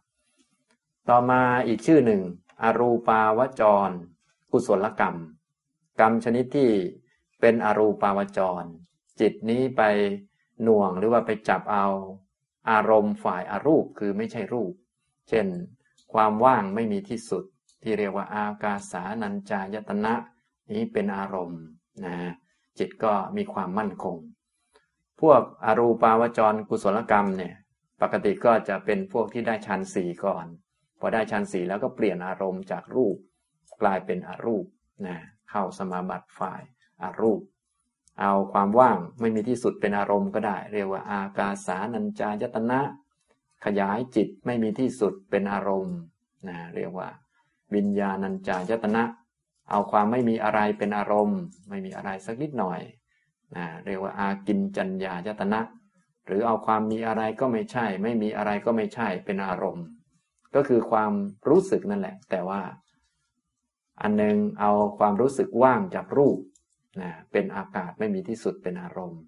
[1.09, 2.23] ต่อมาอีกชื่อหนึ่ง
[2.63, 3.91] อรูปาวจร
[4.53, 5.17] กุศลกรรม
[6.01, 6.71] กรรมชนิดที่
[7.41, 8.65] เป็นอรูปาวจร
[9.21, 9.83] จิตนี้ไป
[10.63, 11.87] หน่วงหรือว่าไปจับเอา
[12.71, 14.73] อารมณ์ฝ่ายอารูปคือไม่ใช่รูป
[15.29, 15.47] เช่น
[16.13, 17.45] ความว่างไม่มีที่สุด
[17.83, 20.15] ที่เรียกว่าอากาสานัญจายตนะ
[20.73, 21.63] นี้เป็นอารมณ์
[22.05, 22.17] นะ
[22.79, 24.17] จิตก็มีความมั่นคง
[25.21, 27.55] พวกอรูปาวจรกุศลกรรมเนี่ย
[28.01, 30.47] ปกติก็จะเป็นพวกที่ได้ฌานสี่ก่อน
[31.01, 33.17] พอได้ฌานสี่แล้วก็เปลี่ยนอารมณ์จากรูป
[33.83, 34.67] กลายเป็นอรูป
[35.07, 35.17] นะ
[35.51, 36.63] เข้าสมาบัติฝ่าย
[37.03, 37.41] อารูป
[38.21, 42.81] เอาความว่างไม่มีที่สุดเป็นอารมณ์ก็ได้ เรียกว่า อากาสานัญจายตนะ
[43.65, 45.97] ขยายจิตไม่มีที่สุดเป็นอารมณ์
[46.49, 47.09] นะเรียกว่า
[47.75, 49.03] วิญญาณัญจายตนะ
[49.71, 52.81] เอาความไม่มีอะไรเป็นอารมณ์ ไม่มีอะไรสักนิดหน่อย
[53.57, 55.61] นะเรียกว่าอากินจัญญายตนะ
[56.27, 59.87] หรือเอาความมีอะไรก็ไม่ใช่ ไม่มีอะไรก็ไม่ใช่เป็นอารมณ์
[60.55, 61.13] ก็คือความ
[61.49, 62.61] รู้สึกนั่นแหละ แต่ว่า
[64.03, 66.39] อันนึงเอาความรู้สึกว่างจากรูป
[67.01, 69.23] นะเป็นอากาศไม่มีที่สุดเป็นอารมณ์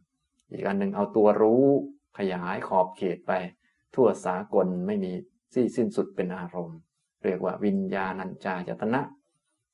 [0.51, 1.65] อีกอันหนึ่งเอาตัวรู้
[2.19, 3.33] ขยายขอบเขตไป
[3.95, 5.13] ทั่วสากลไม่มี
[5.55, 6.79] ที่สิ้นสุดเป็นอารมณ์
[7.25, 9.01] เรียกว่าวิญญาณัญจายตนะ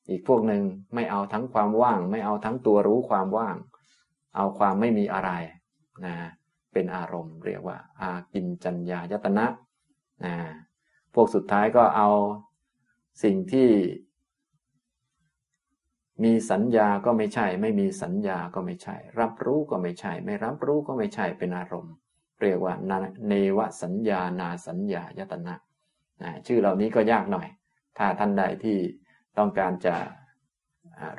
[0.09, 0.63] อีกพวกหนึ่ง
[0.95, 3.55] ไม่เอาทั้งความว่าง ไม่เอาทั้งตัวรู้ความว่าง
[4.35, 5.31] เอาความไม่มีอะไร
[6.05, 6.15] นะ
[6.73, 9.45] เป็นอารมณ์ เรียกว่า อากินจัญญายตนะ
[10.25, 10.35] นะ
[11.13, 12.09] พวกสุดท้ายก็เอา
[13.23, 13.69] สิ่งที่
[16.23, 21.93] มีสัญญาก็ไม่ใช่ ไม่มีสัญญาก็ไม่ใช่ รับรู้ก็ไม่ใช่ ไม่รับรู้ก็ไม่ใช่เป็นอารมณ์
[22.41, 22.73] เรียกว่า
[23.27, 25.55] เนวสัญญานาสัญญายตนะ
[26.23, 27.47] นะชื่อเหล่านี้ก็ยากหน่อย
[27.97, 28.77] ถ้าท่านใดที่
[29.37, 29.95] ต้องการจะ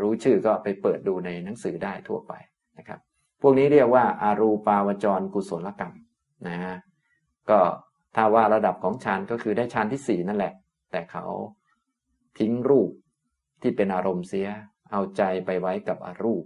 [0.00, 2.32] รู้ชื่อก็ไปเปิดดูในหนังสือได้ทั่วไป
[2.78, 3.00] นะครับ
[3.40, 5.94] พวกนี้เรียกว่าอารูปาวจรกุศลกรรม
[6.48, 6.58] นะ
[7.50, 7.60] ก็
[8.16, 10.52] ถ้าว่าระดับของฌานก็คือได้ฌานที่สี่นั่นแหละ
[10.90, 11.24] แต่เขา
[12.38, 12.90] ทิ้งรูป
[13.62, 14.48] ที่เป็นอารมณ์เสีย
[14.92, 16.44] เอาใจไปไว้กับอรูป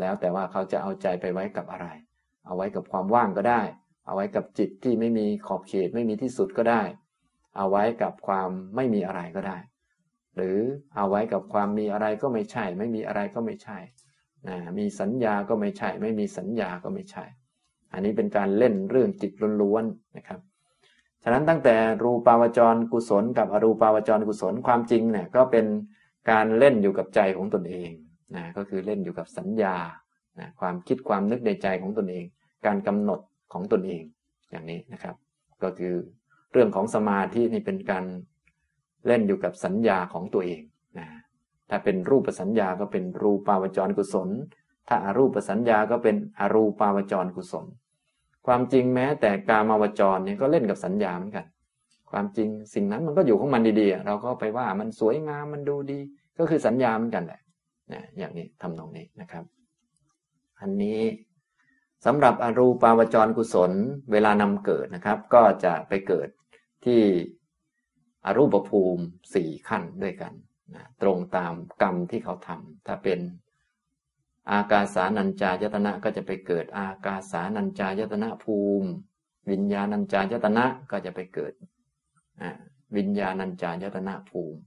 [0.00, 1.88] แล้วแต่ว่าเขาจะเอาใจไปไว้กับอะไร
[2.46, 3.62] เอาไว้กับความว่างก็ได้
[4.06, 6.82] เอาไว้กับจิตที่ไม่มีขอบเขตไม่มีที่สุดก็ได้
[7.56, 9.58] เอาไว้กับความไม่มีอะไรก็ได้
[10.36, 10.58] หรือ
[10.96, 13.78] เอาไว้กับความมีอะไรก็ไม่ใช่ ไม่มีอะไรก็ไม่ใช่
[14.48, 17.24] นะมีสัญญาก็ไม่ใช่ ไม่มีสัญญาก็ไม่ใช่
[17.92, 20.40] อันนี้เป็นการเล่นเรื่องจิตล้วนๆนะครับ
[21.22, 25.66] ฉะนั้นตั้งแต่รูปาวจรกุศลกับอรูปาวจรกุศลความจริงเนี่ยก็เป็น
[26.30, 27.90] การเล่นอยู่กับใจของตนเอง
[28.36, 29.76] นะก็คือเล่นอยู่กับสัญญา
[30.38, 32.24] นะความคิดความนึกในใจของตนเอง
[32.66, 33.20] การกำหนด
[33.52, 34.02] ของตนเอง
[34.50, 35.14] อย่างนี้นะครับ
[35.62, 35.94] ก็คือ
[36.52, 38.04] เรื่องของสมาธินี่เป็นการ
[39.06, 40.62] เล่นอยู่กับสัญญาของตัวเอง
[40.98, 41.06] นะ
[41.70, 44.28] ถ้าเป็นรูปสัญญาก็เป็นรูปาวจรกุศล
[44.88, 47.66] ถ้าอารูปสัญญาก็เป็นอรูปาวจรกุศล
[48.46, 51.46] ความจริงแม้แต่กามาวจรเนี่ยก็เล่นกับสัญญาเหมือนกัน
[52.12, 56.00] ความจริงสิ่งนั้นมันก็อยู่ของมันดีๆ เราก็ไปว่ามันสวยงามมันดูดี
[56.38, 57.40] ก็คือสัญญาเหมือนกันแหละ
[57.92, 59.44] นะอย่างนี้ทำนองนี้นะครับ
[60.60, 61.00] อันนี้
[62.06, 63.72] สำหรับอรูปาวจรกุศล
[64.12, 66.28] เวลานำเกิดนะครับ ก็จะไปเกิด
[66.84, 67.02] ที่
[68.26, 70.32] อรูปภูมิสี่ขั้นด้วยกัน
[70.74, 73.20] นะตรงตามกรรมที่เขาทำถ้าเป็น
[74.50, 78.88] อากาสานัญจายตนะก็จะไปเกิดอากาสานัญจายตนะภูมิ
[79.50, 81.52] วิญญาณัญจายตนะก็จะไปเกิด
[82.96, 84.60] วิญญาณัญจายตนะภูมิ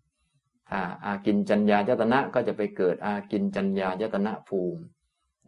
[0.70, 4.82] ถ้าอากินจัญญายตนะก็จะไปเกิดอากินจัญญายตนะภูมิ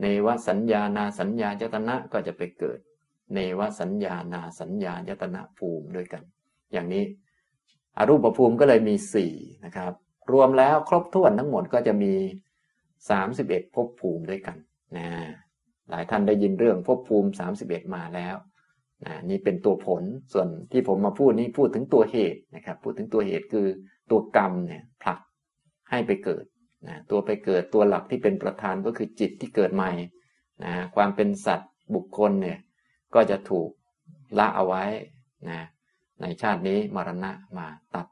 [0.01, 2.79] เนวสัญญานาสัญญายตนะก็จะไปเกิด
[3.33, 6.23] เนวสัญญานาสัญญายตนะภูมิด้วยกัน
[6.73, 7.03] อย่างนี้
[7.97, 9.33] อรูปภูมิก็เลยมีสี่
[9.65, 9.93] นะครับ
[10.31, 12.13] รวมแล้วครบถ้วนทั้งหมดก็จะมี
[13.09, 14.57] สามสิบเอ็ดภพภูมิด้วยกัน
[14.97, 15.07] นะ
[15.89, 18.35] หลายท่านได้ยินเรื่องภพภูมิสามสิบเอ็ดมาแล้ว
[19.03, 20.03] นะนี่เป็นตัวผล
[20.33, 23.67] ส่วนที่ผมมาพูดนี้พูดถึงตัวเหตุนะครับพูดถึงตัวเหตุคือ
[24.11, 25.19] ตัวกรรมเนี่ยผลัก
[25.89, 26.43] ให้ไปเกิด
[26.87, 29.91] นะตัวไปเกิดตัวหลักที่เป็นประธานก็คือจิตที่เกิดใหม่
[30.63, 32.59] นะความเป็นสัตว์บุคคลเนี่ย
[33.15, 33.69] ก็จะถูก
[34.39, 34.83] ละเอาไว้
[35.49, 35.59] นะ
[36.21, 38.07] ในชาตินี้มรณะมาตัด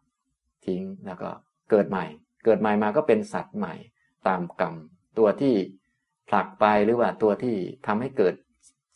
[0.66, 1.30] ทิ้งแล้วก็
[1.72, 2.06] เกิดใหม่
[2.46, 3.74] เกิดใหม่มาก็เป็นสัตว์ใหม่
[4.28, 4.76] ตามกรรม
[5.18, 5.56] ตัวที่
[6.30, 7.56] ผลักไปหรือว่าตัวที่
[7.88, 8.34] ทำให้เกิด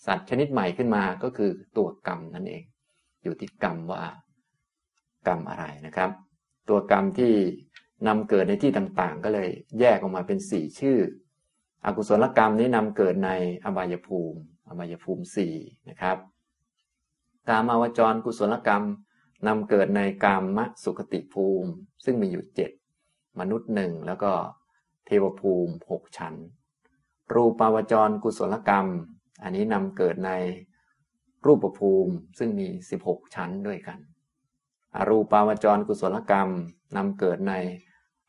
[0.06, 2.64] สัตว์ชนิดใหม่ขึ้นมาก็คือตัวกรรมนั่นเอง
[3.24, 4.04] อยู่ที่กรรมว่า
[5.28, 6.10] กรรมอะไรนะครับ
[6.70, 7.34] ตัวกรรมที่
[8.08, 10.98] นำเกิดในที่ต่างๆ ก็เลยแยกออกมาเป็นสี่ชื่อ
[11.86, 13.30] อกุศลกรรมนี้นำเกิดใน
[13.66, 15.54] อบายภูมิ อบายภูมิสี่
[15.90, 16.18] นะครับ
[17.48, 18.84] กามาวจรกุศลกรรม
[19.48, 21.70] นำเกิดในกามมสุขติภูมิ
[22.06, 22.72] ซึ่งมีอยู่เจ็ด
[23.40, 24.32] มนุษย์หนึ่งแล้วก็
[25.06, 26.34] เทวภูมิหกชั้น
[27.34, 28.88] รูปาวจรกุศลกรรม
[29.44, 30.32] อันนี้นำเกิดใน
[31.46, 32.68] รูปภูมิซึ่งมี
[33.02, 34.00] 16 ชั้นด้วยกัน
[34.96, 36.50] อรูปาวจรกุศลกรรม
[36.98, 37.54] นำเกิดใน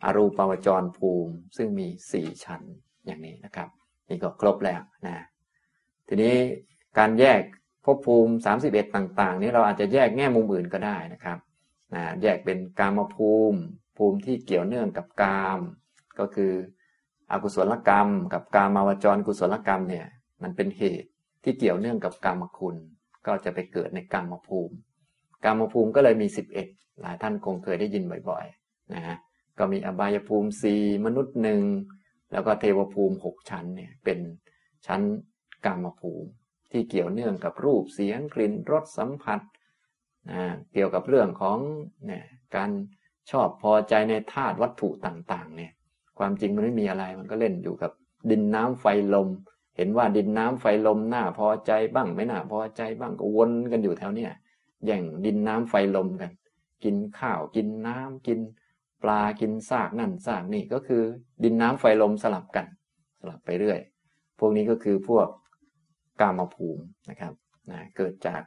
[0.05, 2.63] อรูปาวจรภูมิซึ่งมี 4 ชั้น
[3.07, 3.69] อย่างนี้นะครับ
[4.09, 5.17] นี่ก็ครบแล้วนะ
[6.09, 6.37] ทีนี้
[6.99, 7.41] การแยก
[7.85, 8.33] ภพภูมิ
[8.65, 11.39] 31 ต่าง ๆ นี้เราอาจจะแยกแง่มุมอื่นก็ได้นะครับ
[11.95, 13.59] นะแยกเป็นกามภูมิ
[13.97, 15.61] ภูมิที่เกี่ยวเนื่องกับกาม
[16.19, 16.53] ก็คือ
[17.31, 20.07] อกุศลกรรม กับกามาวจรกุศลกรรมเนี่ย
[20.43, 21.11] มันเป็นเหตุ
[21.45, 22.77] ที่เกี่ยวเนื่องกับกรรมคุณ
[23.27, 24.75] ก็จะไปเกิดในกรรมภูมิ
[25.45, 26.27] กรรมภูมิก็เลยมี
[26.65, 29.17] 11 หลายท่านคงเคยได้ยินบ่อยๆนะฮะ
[29.59, 31.63] ก็มีอบายภูมิสี่มนุษย์หนึ่ง
[32.33, 34.19] แล้วก็เทวภูมิหกชั้นเนี่ยเป็น
[34.87, 35.01] ชั้น
[35.67, 36.31] กรรมภูมิ
[36.73, 39.41] ที่เกี่ยวเนื่องกับรูปเสียงกลิ่นรสสัมผัส
[40.31, 41.59] นะเกี่ยวกับเรื่องของ
[42.07, 42.25] เนี่ย
[42.57, 42.71] การ
[43.31, 45.73] ชอบพอใจในธาตุวัตถุต่างๆเนี่ย
[46.19, 47.93] ความจริงมันไม่มีอะไรมันก็เล่นอยู่กับ
[48.31, 49.29] ดินน้ำไฟลม
[49.79, 54.33] เห็นว่าดินน้ำไฟลมน่าพอใจบ้างไม่น่าพอใจบ้างก็วนกันอยู่แถวเนี้ย
[54.85, 56.31] แย่งดินน้ำไฟลมกัน
[56.85, 58.41] กินข้าวกินน้ำกิน
[59.03, 61.03] ปลากินซากนั่นซากนี่ก็คือ
[61.45, 62.67] ดินน้ำไฟลมสลับกัน
[63.21, 63.81] สลับไปเรื่อย
[64.39, 65.29] พวกนี้ก็คือพวก
[66.21, 67.33] กามภูมินะครับ
[67.71, 68.43] นะเกิดจาก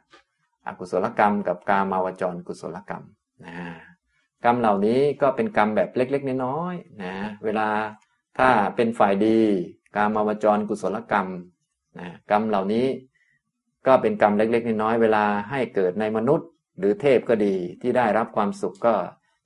[0.66, 3.04] อากุศลกรรม กับกามาวจรกุศลกรรม
[3.44, 3.54] นะ
[4.44, 7.14] กรรมเหล่านี้ก็เป็นกรรมแบบเล็ก ๆ น้อยๆนะ
[7.44, 7.68] เวลา
[8.38, 9.40] ถ้าเป็นฝ่ายดี
[9.96, 11.28] กามาวจรกุศลกรรม
[11.98, 12.86] นะกรรมเหล่านี้
[13.86, 18.94] ก็เป็นกรรมเล็ก ๆ น้อยๆเวลาให้เกิดในมนุษย์ หรือเทพก็ดีที่ได้รับความสุขก็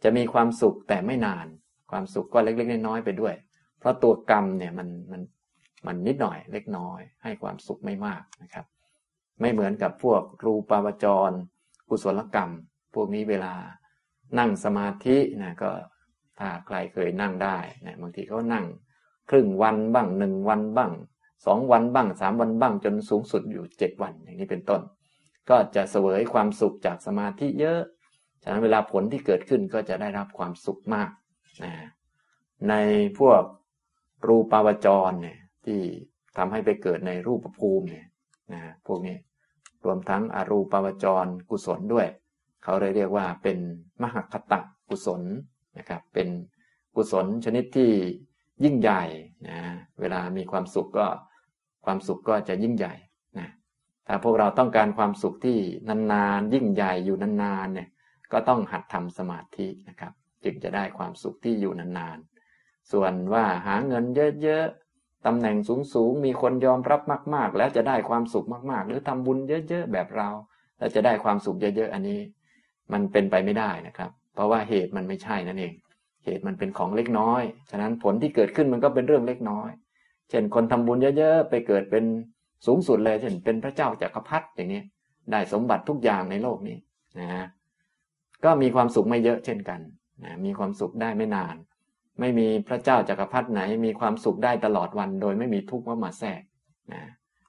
[0.03, 1.47] จะมีความสุขแต่ไม่นาน
[1.91, 3.35] ความสุขก็เล็ก ๆ น้อยๆไปด้วย
[3.79, 5.23] เพราะตัวกรรมเนี่ยมันมัน
[5.87, 8.67] มันนิดหน่อยเล็กน้อย ให้ความสุขไม่มากนะครับ
[9.41, 11.31] ไม่เหมือนกับพวกรูปาวจร
[11.89, 12.51] กุศลกรรม
[12.95, 13.55] พวกนี้เวลา
[14.39, 15.71] นั่งสมาธินะก็
[16.39, 18.65] ถ้าใครเคยนั่งได้นะบางทีเขานั่ง
[19.31, 20.93] ครึ่งวันบ้างหนึ่งวันบ้าง
[21.47, 24.81] สองวันบ้างสามวันบ้างจนสูงสุดอยู่เจ็ดวันอย่างนี้เป็นต้น
[25.51, 27.81] ก็จะเสวยความสุขจากสมาธิเยอะ
[28.43, 31.11] ฉะนั้นเวลาผลที่เกิดขึ้นก็จะได้รับความสุขมาก
[31.65, 31.73] นะ
[32.69, 32.75] ใน
[33.19, 33.43] พวก
[34.27, 35.81] รูปาวจรเนี่ยที่
[36.37, 38.07] ทำให้ไปเกิดในรูปภูมิเนี่ย
[38.53, 39.17] นะพวกนี้
[39.85, 42.09] รวมทั้งอรูปาวจรกุศลด้วย
[42.63, 43.59] เขาเลยเรียกว่าเป็น
[44.03, 45.23] มหคตะกุศล
[45.79, 46.29] นะครับเป็น
[46.97, 47.91] กุศลชนิดที่
[48.65, 49.03] ยิ่งใหญ่
[49.49, 49.61] นะ
[50.01, 51.07] เวลามีความสุขก็
[51.85, 52.95] ความสุขก็จะยิ่งใหญ่
[53.39, 53.49] นะ
[54.07, 55.59] ถ้าพวกเราต้องการความสุขที่
[56.13, 57.89] นานๆ ยิ่งใหญ่อยู่นานๆเนี่ย
[58.33, 60.13] ก็ต้องหัดทำสมาธินะครับ
[60.45, 64.05] จึงจะได้ความสุขที่อยู่นานๆ ส่วนว่าหาเงิน
[64.43, 65.57] เยอะๆตำแหน่ง
[65.95, 67.01] สูงๆ มีคนยอมรับ
[67.35, 70.29] มากๆ แล้วจะได้ความสุขมากๆ หรือทำบุญเยอะๆ แบบเรา
[70.79, 72.21] แล้วจะได้ความสุขเยอะๆ อันนี้
[72.93, 75.73] มันเป็นไปไม่ได้นะครับ เพราะว่าเหตุมันไม่ใช่นั่นเอง
[76.27, 79.71] เหตุมันเป็นของเล็กน้อย ฉะนั้นผลที่เกิดขึ้นมันก็เป็นเรื่องเล็กน้อย
[80.31, 82.05] เช่นคนทำบุญเยอะๆไปเกิดเป็น
[82.67, 84.83] สูงสุดเลยเช่นเป็นพระเจ้าจากักรพรรดิอย่างนี้
[85.33, 86.77] ได้สมบัติทุกอย่างในโลกนี้
[87.21, 87.47] นะ
[88.45, 89.81] ก็มีความสุขไม่เยอะเช่นกัน
[90.25, 91.57] นะมีความสุขได้ไม่นาน
[92.21, 96.43] ไม่มีพระเจ้าจากักรพรรดิไหน มีความสุขได้ตลอดวัน โดยไม่มีทุกข์ว่ามาแทรก
[96.93, 97.03] นะ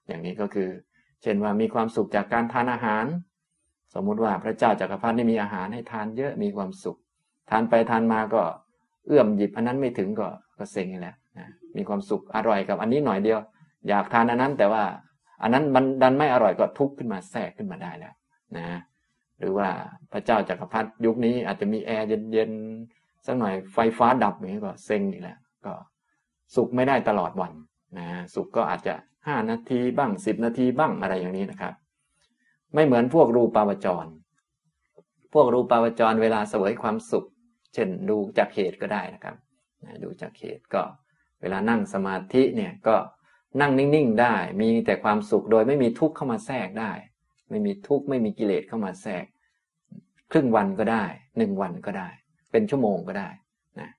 [0.07, 0.69] อย่างนี้ก็คือ
[1.23, 3.05] เช่นว่ามีความสุขจากการทานอาหาร
[3.93, 6.97] สมมุติว่าพระเจ้าจากักรพรรดิมีอาหารให้ทานเยอะมีความสุข
[7.49, 8.41] ทานไปทานมาก็
[9.07, 10.27] เอื้อมหยิบอันนั้นไม่ถึงก็
[10.57, 13.39] ก็เซ็งแล้วนะมีความสุขอร่อยกับอันนี้หน่อยเดียว
[13.89, 14.83] อยากทานอันนั้นแต่ว่า
[15.41, 18.13] อันนั้นมันดันไม่อร่อยก็ทุกข์ขึ้นมาแทรกขึ้นมาได้แล้ว
[18.57, 18.79] นะ
[19.39, 19.67] หรือว่า
[20.11, 25.73] พระเจ้าจากักรพรรดิยุคนี้อาจจะมีแอร์เย็นๆสักหน่อยไฟฟ้าดับอย่างนี้ก็เซ็งอีกแล้วก็
[26.55, 27.51] สุขไม่ได้ตลอดวัน
[27.97, 28.93] นะสุขก็อาจจะ
[29.27, 31.73] ห้านาทีบ้างสิบนาทีบ้างอะไรอย่างนี้นะครับ
[32.73, 34.05] ไม่เหมือนพวกรูปาวจร
[35.33, 37.25] พวกรูปาวจรเวลาเสวยความสุข
[37.77, 39.35] ช่นดูจากเหตุก็ได้นะครับ
[40.03, 40.83] ดูจากเหตุก็
[41.41, 42.95] เวลานั่งสมาธิเนี่ยก็
[43.61, 46.91] นั่งนิ่งๆได้ มีแต่ความสุขโดยไม่มีทุกข์เข้ามาแทรกได้
[47.49, 49.25] ไม่มีทุกข์ไม่มีกิเลสเข้ามาแทรก
[50.31, 51.05] ครึ่งวันก็ได้
[51.37, 52.09] หนึ่งวันก็ได้
[52.51, 53.29] เป็นชั่วโมงก็ได้
[53.79, 53.89] นะ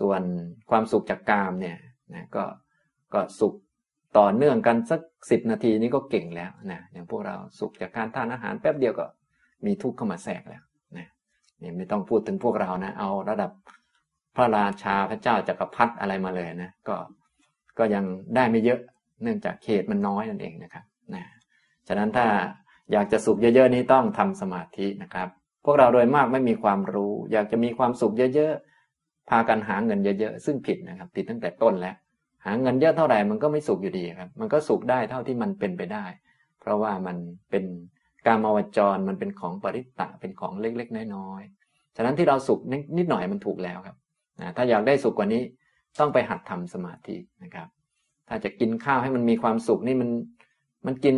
[0.00, 0.22] ส่วน
[0.70, 1.76] ความสุขจากกามเนี่ย
[2.14, 2.44] นะก็
[3.14, 3.54] ก็สุข
[4.18, 5.00] ต่อเนื่องกันสัก
[5.30, 9.06] สิบนาทีนี้ก็เก่งแล้วนะอย่างพวกเราสุขจากการทานอาหารแป๊บเดียวก็
[9.66, 10.62] มีทุกข์เข้ามาแทรกแล้ว
[11.62, 13.50] นี่ไม่ต้องพูดถึงพวกเรานะ เอาระดับ
[14.36, 16.96] พระราชาพระเจ้าจากักรพรรดิอะไรมาเลยนะ ก็
[17.78, 18.04] ก็ยัง
[18.36, 18.80] ได้ไม่เยอะ
[19.22, 20.84] เนื่องจากเขตมันน้อยนั่นเองนะครับ
[21.14, 21.24] นะ
[21.88, 22.26] ฉะนั้นถ้า
[22.92, 25.28] อยากจะสุขเยอะๆนี้ต้องทำสมาธินะครับ
[25.64, 31.96] พวกเราโดยมากไม่มีความรู้ อยากจะมีความสุขเยอะๆ พากันหาเงินเยอะๆ ซึ่งผิดนะครับผิดตั้งแต่ต้นแล้ว
[32.44, 36.04] หาเงินเยอะเท่าไหร่มันก็ไม่สุขอยู่ดีครับ มันก็สุขได้เท่าที่มันเป็นไปได้
[36.60, 37.16] เพราะว่ามัน
[37.50, 37.64] เป็น
[38.26, 42.60] การมาวจรมันเป็นของปริตตะเป็นของเล็กๆ น้อยๆ ฉะนั้นที่เราสุข
[42.98, 43.96] นิดหน่อยมันถูกแล้วครับ
[44.40, 45.42] นะถ้าอยากได้สุขกว่านี้
[45.98, 47.68] ต้องไปหัดทำสมาธินะครับ
[48.28, 50.10] ถ้าจะกินข้าวให้มันมีความสุขนี่มัน
[50.86, 51.16] มันกิน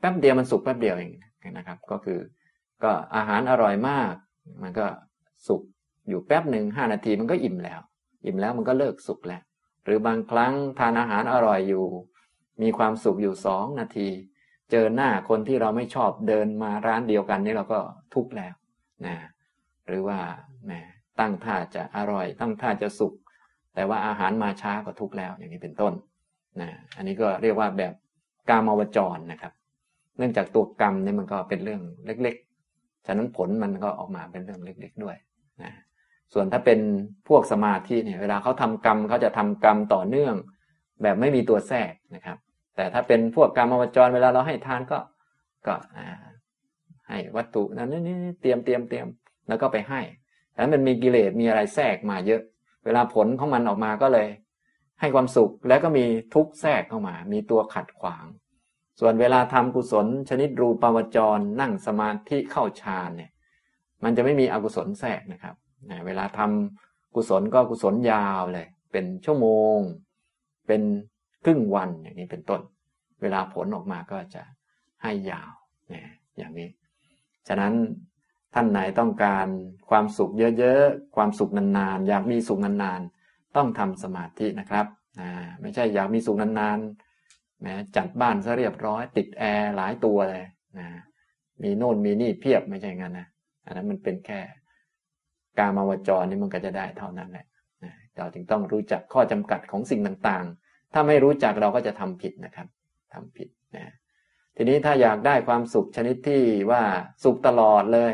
[0.00, 1.12] แป๊บเดียวมันสุขแป๊บเดียวเอง
[1.58, 2.18] นะครับ ก็คือ
[2.82, 4.12] ก็อาหารอร่อยมาก
[4.62, 4.86] มันก็
[5.48, 5.62] สุข
[6.08, 7.80] อยู่แป๊บหนึ่งห้านาทีมันก็อิ่มแล้ว
[8.26, 9.42] อิ่มแล้วมันก็เลิกสุขแล้ว
[9.84, 11.84] หรือบางครั้งทานอาหารอร่อยอยู่
[12.62, 14.08] มีความสุขอยู่สองนาที
[14.70, 17.78] เจอหน้าคนที่เราไม่ชอบเดินมาร้านเดียวกันนี่เราก็
[18.14, 18.54] ทุกข์แล้ว
[19.06, 19.16] นะ
[19.86, 20.18] หรือว่า
[20.64, 20.72] แหม
[21.20, 23.14] ตั้งท่าจะอร่อย ตั้งท่าจะสุข
[23.74, 25.92] แต่ว่าอาหารมาช้าก็ทุกข์แล้วอย่างนี้เป็นต้น
[26.60, 27.92] นะอันนี้ก็เรียกว่าแบบ
[28.48, 29.52] กามาวจรนะครับ
[30.18, 32.36] เนื่องจากตัวกรรมนี่มันก็เป็นเรื่องเล็ก
[32.70, 35.16] ๆ ฉะนั้นผลมันก็ออกมาเป็นเรื่องเล็ก ๆด้วย
[35.62, 35.72] นะ
[36.32, 36.80] ส่วนถ้าเป็น
[37.28, 40.34] พวกสมาธิเนี่ยเวลาเขาทำกรรมเขาจะทำกรรมต่อเนื่อง
[41.02, 42.36] แบบไม่มีตัวแทรกนะครับ
[42.76, 44.98] แต่ถ้าเป็นพวกกรรมวจรเวลาเราให้ทานก็
[45.66, 45.74] ก็
[47.08, 49.06] ให้วัตถุนั้นนี่เตรียมเตรียมเตรียม
[49.48, 50.00] แล้วก็ไปให้
[50.52, 52.42] แต่มันมีกิเลสมีอะไรแทรกมาเยอะ
[52.84, 54.28] เวลาผลของมันออกมาก็เลย
[55.00, 56.04] ให้ความสุขแล้วก็มี
[56.34, 58.26] ทุกข์แทรกเข้ามา มีตัวขัดขวาง
[59.00, 63.30] ส่วนเวลาทำกุศล ชนิดรูปาวจร นั่งสมาธิเข้าฌานเนี่ย
[64.04, 65.54] มันจะไม่มีอกุศลแทรกนะครับ
[66.06, 69.46] เวลาทำกุศลก็กุศลยาวเลย เป็นชั่วโม
[69.76, 69.78] ง
[70.66, 70.82] เป็น
[71.44, 72.60] ครึ่งวันอย่างนี้เป็นต้น
[73.22, 74.42] เวลาผลออกมาก็จะ
[75.02, 75.50] ให้ยาว
[75.92, 76.02] นะ
[76.36, 76.68] อย่างนี้
[77.48, 77.72] ฉะนั้น
[78.54, 79.46] ท่านไหนต้องการ
[79.90, 84.86] ความสุขเยอะๆ ความสุขนานๆ อยากมีสุขนานๆ ต้องทำสมาธินะครับ
[85.20, 85.30] นะ
[85.60, 90.44] ไม่ใช่อยากมีสุขนานๆแม้จัดบ้านซะเรียบร้อย ติดแอร์หลายตัวเลย
[90.78, 90.86] นะ
[91.62, 93.26] มีโน่นมีนี่เพียบไม่ใช่งั้นนะ
[93.64, 94.40] อันนั้นมันเป็นแค่
[95.58, 97.46] การมาวจรนี่มันก็จะได้เท่านั้นแหละ
[98.16, 102.68] เราจึงต้องรู้จักข้อจำกัดของสิ่งต่างๆ ถ้าไม่รู้จักเราก็จะทำผิดนะครับ
[103.14, 103.94] ทำผิดนะ
[104.56, 106.82] ทีนี้ถ้าอยากได้ความสุขชนิดที่ว่า
[107.24, 108.12] สุขตลอดเลย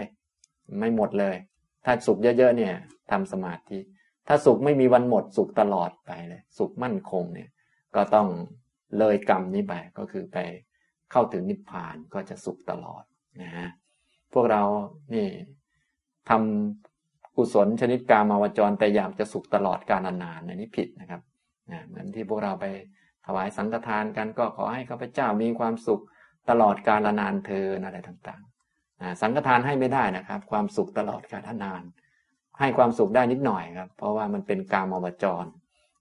[0.79, 1.37] ไม่หมดเลย
[1.85, 2.75] ถ้าสุขเยอะๆเนี่ย
[3.11, 3.79] ทำสมาธิ
[4.29, 7.51] ถ้าสุขไม่มีวันหมดสุขตลอดไปเลย สุขมั่นคงเนี่ย
[7.97, 8.29] ก็ต้อง
[8.99, 10.39] เลยกรรมนี้ไปก็คือไป
[11.13, 13.05] เข้าถึงนิพพานก็จะสุขตลอด
[13.43, 13.69] นะฮะ
[14.33, 14.63] พวกเรา
[15.15, 15.27] นี่
[16.31, 21.21] ทำกุศลชนิดกามาวจรแต่อยากจะสุขตลอดกาลนานๆอันนี้ผิดนะครับ
[21.73, 22.67] นะเหมือนที่พวกเราไป
[23.27, 26.03] ถวายสังฆทานกันก็ขอให้ข้าพเจ้ามีความสุข
[26.51, 31.83] ตลอดกาลนานเธออะไรต่างๆนะสังฆทานให้ไม่ได้นะครับ ความสุขตลอดกาลนาน
[32.59, 35.45] ให้ความสุขได้นิดหน่อยครับ เพราะว่ามันเป็นกามาวจร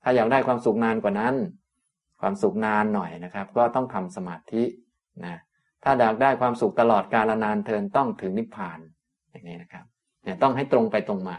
[0.04, 1.36] ถ้าอยากได้ความสุขนานกว่านั้น
[2.22, 4.64] ความสุขนานหน่อยนะครับ ก็ต้องทำสมาธิ
[5.26, 5.36] นะ
[5.84, 8.80] ถ้าอยากได้ความสุขตลอดกาลนานเทินต้องถึงนิพพาน
[9.32, 9.86] อย่างนี้นะครับ
[10.24, 11.38] เนี่ยต้องให้ตรงไปตรงมา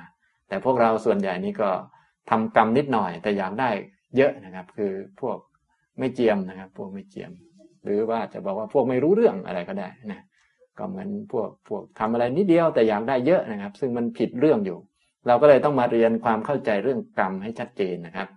[0.49, 1.71] แต่พวกเราส่วนใหญ่นี้ก็
[2.31, 3.71] ทำกรรมนิดหน่อย แต่อยากได้
[4.17, 5.39] เยอะนะครับ คือพวก
[5.99, 7.33] ไม่เจียมนะครับ พวกไม่เจียม
[7.85, 10.21] หรือว่าจะบอกว่าพวกไม่รู้เรื่องอะไรก็ได้นะ
[10.79, 14.79] ก็เหมือนพวกพวกทำอะไรนิดเดียวแต่อยากได้เยอะนะครับ ซึ่งมันผิดเรื่องอยู่
[15.27, 18.29] เราก็เลยต้องมาเรียนความเข้าใจเรื่องกรรมให้ชัดเจนนะครับ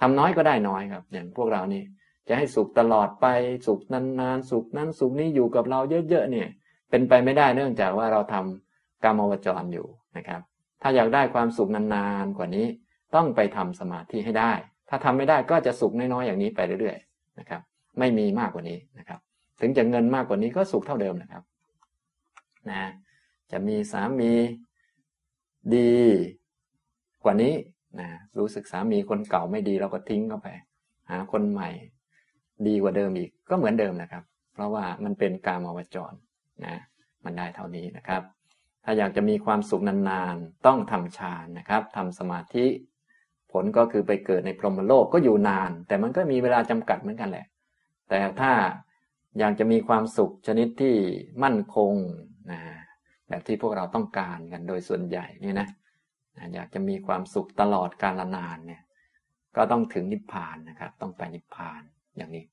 [0.00, 1.82] ทำน้อยก็ได้น้อยครับ อย่างพวกเรานี่
[2.28, 3.26] จะให้สุขตลอดไป
[3.66, 6.48] สุขนานๆสุขนั้นสุขนี้อยู่กับเราเยอะๆเนี่ย
[6.90, 10.40] เป็นไปไม่ได้เนื่องจากว่าเราทำกรรมวจรอยู่นะครับ
[10.82, 12.66] ถ้าอยากได้ความสุขนานๆกว่านี้
[13.14, 14.52] ต้องไปทำสมาธิให้ได้
[14.90, 17.60] ถ้าทำไม่ได้ก็จะสุขน้อยๆอย่างนี้ไปเรื่อยๆนะครับ
[17.98, 19.20] ไม่มีมากกว่านี้นะครับ
[19.60, 21.42] ถึงจะเงินมากกว่านี้ก็สุขเท่าเดิมนะครับ
[22.70, 22.82] นะ
[23.52, 24.32] จะมีสามี
[25.76, 25.94] ดี
[27.24, 27.54] กว่านี้
[28.00, 30.48] นะรู้สึกสามีคนเก่าไม่ดีเราก็ทิ้งเข้าไป
[31.10, 31.70] หาคนใหม่
[32.66, 36.12] ดีกว่าเดิมอีกก็เหมือนเดิมนะครับ เพราะว่ามันเป็นกามาวจร
[36.64, 36.76] นะ
[37.24, 38.22] มันได้เท่านี้นะครับ
[38.84, 42.66] ถ้าอยากจะมีความสุขนานๆ ต้องทำฌานนะครับทำสมาธิ
[43.50, 47.46] ผลก็คือไปเกิดในพรหมโลกก็อยู่นาน แต่มันก็มีเวลาจำกัดเหมือนกันแหละ
[48.08, 48.52] แต่ถ้า
[49.38, 50.96] อยากจะมีความสุขชนิดที่
[51.42, 51.94] มั่นคง
[52.52, 52.60] นะ
[53.28, 55.68] แบบที่พวกเราต้องการกันโดยส่วนใหญ่นี่นะ
[56.54, 58.82] อยากจะมีความสุขตลอดกาลนานเนี่ย
[59.56, 61.82] ก็ต้องถึงนิพพานนะครับ ต้องไปนิพพาน
[62.16, 62.44] อย่างนี้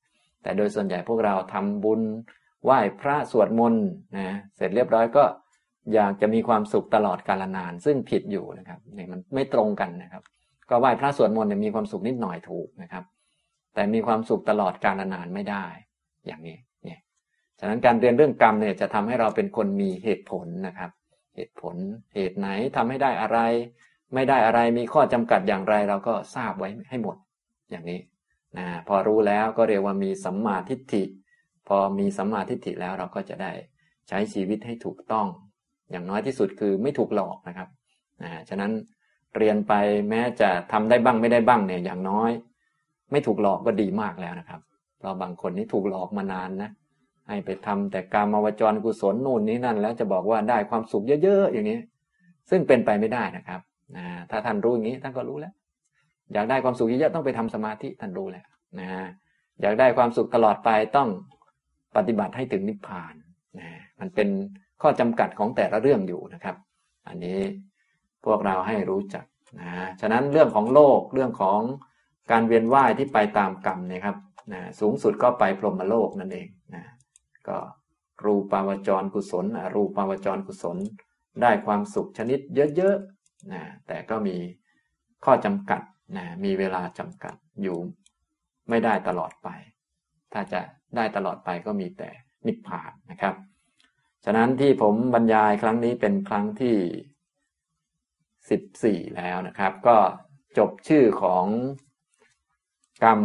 [0.42, 2.02] แต่โดยส่วนใหญ่พวกเราทำบุญ
[2.64, 3.86] ไหว้พระสวดมนต์
[4.16, 5.24] นะเสร็จเรียบร้อยก็
[5.94, 10.22] อยากจะมีความสุขตลอดกาลนาน ซึ่งผิดอยู่นะครับนี่มันไม่ตรงกันนะครับ
[10.70, 13.04] ก็ไหว้พระสวดมนต์เนี่ยมีความสุขนิดหน่อยถูกนะครับ
[13.74, 15.64] แต่มีความสุขตลอดกาลนานไม่ได้
[16.26, 17.00] อย่างนี้เนี่ย
[17.58, 20.90] ฉะนั้นการเรียนเรื่องกรรมเนี่ยจะทำให้เราเป็นคนมีเหตุผลนะครับ
[21.36, 21.76] เหตุผล
[22.14, 23.38] เหตุไหนทำให้ได้อะไร
[24.14, 27.16] ไม่ได้อะไรมีข้อจำกัดอย่างไรเราก็ทราบไว้ให้หมด
[27.70, 28.00] อย่างนี้
[28.58, 31.04] นะพอรู้แล้วก็เรียกว่ามีสัมมาทิฏฐิ
[31.68, 33.52] พอมีสัมมาทิฏฐิแล้วเราก็จะได้
[34.08, 35.26] ใช้ชีวิตให้ถูกต้อง
[35.90, 37.68] อย่างน้อยที่สุดคือไม่ถูกหลอกนะครับ
[38.22, 38.72] นะฉะนั้น
[39.38, 39.74] เรียนไป
[40.10, 42.30] แม้จะทำได้บ้างไม่ได้บ้างเนี่ยอย่างน้อย
[43.10, 44.60] ไม่ถูกหลอกก็ดีมากแล้วนะครับ
[44.98, 46.70] เพราะบางคนนี่ถูกหลอกมานานนะ
[47.28, 51.78] ให้ไปทำแต่การมาวจรกุศลนู่นนี้นั่น แล้วจะบอกว่าได้ความสุขเยอะๆอย่างนี้
[52.50, 53.60] ซึ่งเป็นไปไม่ได้นะครับ
[53.96, 55.52] นะถ้าท่านรู้อย่างนี้ท่านก็รู้แล้ว
[56.32, 58.46] อยากได้ความสุขเยอะๆต้องไปทำสมาธิท่านรู้แล้ว
[58.80, 58.88] นะ
[59.60, 61.08] อยากได้ความสุขตลอดไปต้อง
[61.96, 63.14] ปฏิบัติให้ถึงนิพพาน
[63.58, 63.68] นะ
[64.00, 64.28] มันเป็น
[64.82, 66.56] ข้อจำกัดของแต่ละเรื่องอยู่นะครับ
[67.08, 67.38] อันนี้
[68.24, 69.24] พวกเราให้รู้จัก
[69.60, 71.60] นะฉะนั้นเรื่องของโลกเรื่องของ
[72.30, 74.16] การเวียนว่ายที่ไปตามกรรมนะครับ
[74.52, 76.84] นะสูงสุดก็ไปพรหมโลกนั่นเองนะ
[77.48, 77.56] ก็
[78.24, 80.76] รูปาวจรกุศลอรูปาวจรกุศล
[81.42, 82.40] ได้ความสุขชนิด
[82.76, 84.36] เยอะๆนะแต่ก็มี
[85.24, 85.80] ข้อจำกัด
[86.16, 87.78] นะมีเวลาจำกัดอยู่
[88.68, 89.48] ไม่ได้ตลอดไป
[90.32, 90.60] ถ้าจะ
[90.96, 92.10] ได้ตลอดไปก็มีแต่
[92.46, 93.34] นิพพานนะครับ
[94.24, 96.74] ฉะนั้นที่ผมบรรยายครั้งนี้เป็นครั้งที่
[98.70, 99.96] 14 แล้วนะครับ ก็
[100.58, 101.46] จบชื่อของ
[103.04, 103.20] กรรม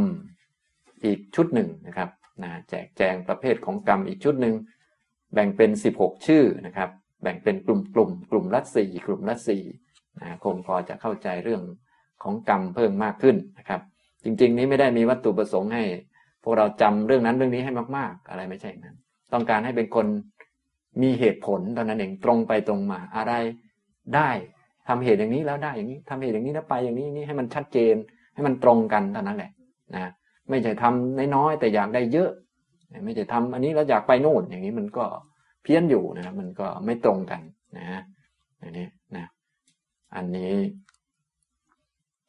[1.06, 2.10] อีกชุดหนึ่งนะครับ
[2.44, 4.56] นะแจกแจงประเภทของกรรมอีกชุดหนึ่ง
[5.34, 6.90] แบ่งเป็น 16 ชื่อนะครับ
[7.22, 9.64] แบ่งเป็นกลุ่มกลุ่มกลุ่มละสี่กลุ่มละสี่
[10.20, 11.62] นะคงพอจะเข้าใจเรื่อง
[12.24, 13.82] ของกรรมเพิ่มมากขึ้นนะครับ
[14.24, 15.84] จริง ๆ นี้ไม่ได้มีวัตถุประสงค์ให้
[16.44, 18.96] พวกเราจำเรื่องนั้นเรื่องนี้ให้มากๆ อะไรไม่ใช่นั้น
[19.34, 20.08] ต้องการให้เป็นคน
[21.02, 23.34] มีเหตุผลตอนนั้นเองตรงไปตรงมาอะไร
[24.16, 24.30] ได้
[24.88, 27.96] ทำเหตุอย่างนี้แล้วได้อย่างนี้ทำเหตุอย่างนี้แล้วไปอย่างนี้นี่ให้มันชัดเจน
[28.34, 29.52] ให้มันตรงกันเท่านั้นแหละ
[29.96, 30.12] นะ
[30.50, 32.30] ไม่ใช่ทำน้อยๆแต่อยากได้เยอะ
[33.06, 35.06] ไม่ใช่ทำอันนี้แล้วอยากไปโน่นอย่างนี้มันก็
[35.64, 37.42] เพี้ยนอยู่นะมันก็ไม่ตรงกัน
[37.78, 38.02] นะ
[38.62, 39.26] อันนี้นะ
[40.16, 40.56] อันนี้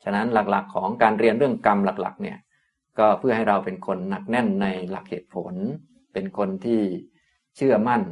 [0.02, 2.38] ฉะนั้นหลักๆของการเรียนเรื่องกรรมหลัก ๆ เนี่ย
[2.98, 5.54] ก็เพื่อให้เราเป็นคนหนักแน่นในหลักเหตุผล
[6.12, 6.80] เป็นคนที่
[7.56, 8.02] เชื่อมั่น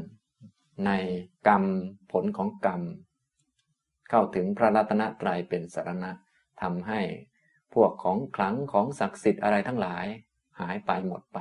[0.86, 0.90] ใน
[1.48, 1.62] กรรม
[2.12, 2.80] ผลของกรรม
[4.14, 6.10] เข้าถึงพระรัตนตรัยเป็นสารณะ
[6.62, 7.00] ทำให้
[7.74, 10.06] พวกของขลังของศักดิ์สิทธิ์อะไรทั้งหลาย
[10.60, 11.38] หายไปหมดไป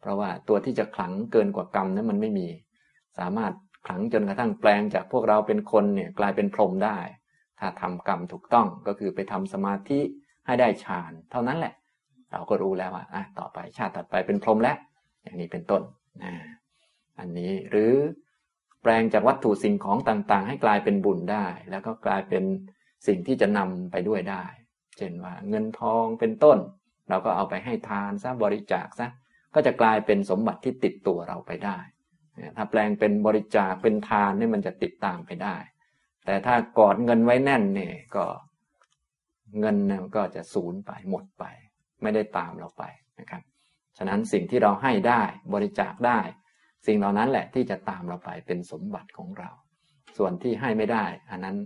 [0.00, 2.48] เพราะว่าตัวที่จะขลังเกินกว่ากรรมนั้นมันไม่มี
[3.18, 3.52] สามารถ
[3.86, 6.98] ขลังจนกระทั่งแปลงจากพวกเราเป็นคนเนี่ยกลายเป็นพรหมได้
[7.58, 10.00] ถ้าทำกรรมถูกต้องก็คือไปทำสมาธิ
[10.46, 11.74] ให้ได้ฌานเท่านั้นแหละ
[12.32, 14.76] เราก็รู้แล้วว่าอะต่อไปชาติถัดไปเป็นพรหมแล้ว
[15.22, 15.82] อย่างนี้เป็นต้น
[16.22, 16.32] นะ
[17.18, 17.92] อันนี้หรือ
[18.82, 22.44] แปลงจากวัตถุสิ่งของต่างๆ ให้กลายเป็นบุญได้ แล้วก็กลายเป็น
[23.06, 24.44] สิ่งที่จะนำไปด้วยได้
[24.96, 26.58] เช่นว่าเงินทองเป็นต้น
[27.08, 29.08] เราก็เอาไปให้ทานซะบริจาคซะ
[29.54, 31.78] ก็จะกลายเป็นสมบัติที่ติดตัวเราไปได้
[32.56, 35.56] ถ้าแปลงเป็นบริจาคเป็นทานนี่มันจะติดตามไปได้
[36.24, 38.26] แต่ถ้ากอดเงินไว้แน่นเนี่ยก็
[39.60, 41.44] เงินเนี่ยก็จะสูญไปหมดไป
[42.02, 42.84] ไม่ได้ตามเราไป
[43.20, 43.42] นะครับ
[43.98, 45.22] ฉะนั้นสิ่งที่เราให้ได้
[45.54, 46.18] บริจาคได้
[46.86, 49.50] สิ่งเหล่านั้นแหละที่จะตามเราไปเป็นสมบัติของเรา
[50.16, 51.56] ส่วนที่ให้ไม่ได้ อันนั้น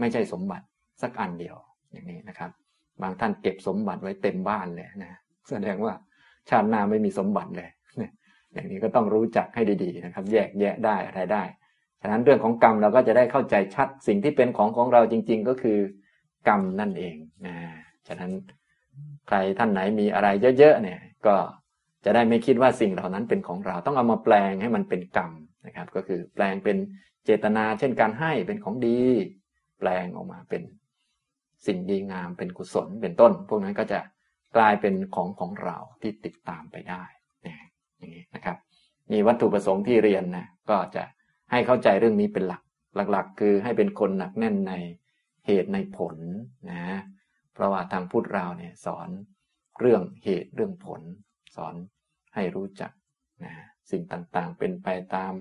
[0.00, 0.66] ไม่ใช่สมบัติ
[1.02, 1.56] สักอันเดียว
[1.92, 2.50] อย่างนี้นะครับ
[3.02, 5.20] บางท่านเก็บสมบัติไว้เต็มบ้านเลยนะ
[5.50, 5.94] แสดงว่า
[6.48, 7.70] ชาติหน้าไม่มีสมบัติเลย
[8.52, 11.42] อย่างนี้ก็ต้องรู้จักให้ดีๆนะครับ แยกแยะได้อะไรได้
[12.00, 15.78] ฉะนั้นเรื่องของกรรมเราก็จะได้เข้าใจชัดสิ่งที่เป็นของของเราจริง ๆ ก็คือ
[16.48, 17.16] กรรมนั่นเอง
[17.46, 17.54] นะ
[18.08, 18.32] ฉะนั้น
[19.28, 20.28] ใครท่านไหนมีอะไร
[20.58, 21.36] เยอะๆเนี่ย ก็
[22.04, 25.32] จะได้ไม่คิดว่าสิ่งเหล่านั้นเป็นของเราต้องเอามาแปลงให้มันเป็นกรรม
[25.66, 26.76] นะครับ ก็คือแปลงเป็น
[27.24, 28.98] เจตนา เช่นการให้เป็นของดี
[29.78, 30.62] แปลงออกมาเป็น
[31.66, 34.00] สิ่งดีงามเป็นกุศลเป็นต้น พวกนั้นก็จะ
[34.56, 37.02] กลายเป็นของของเราที่ติดตามไปได้
[37.46, 37.56] นะ
[37.98, 38.56] อย่างนี้นะครับ
[39.10, 41.02] นี่วัตถุประสงค์ที่เรียนนะก็จะ
[41.50, 42.62] ให้เข้าใจเรื่องนี้เป็นหลัก
[43.12, 44.72] หลักๆ คือให้เป็นคนหนักแน่นใน
[45.46, 46.16] เหตุในผล
[46.70, 46.84] นะ
[47.54, 49.08] เพราะว่าทางพุทธเราเนี่ยสอน
[49.80, 51.02] เรื่องเหตุเรื่องผล
[51.56, 51.74] สอน
[52.34, 52.92] ให้รู้จัก
[53.44, 53.52] นะ
[53.90, 55.32] สิ่งต่างๆ เป็นไปตาม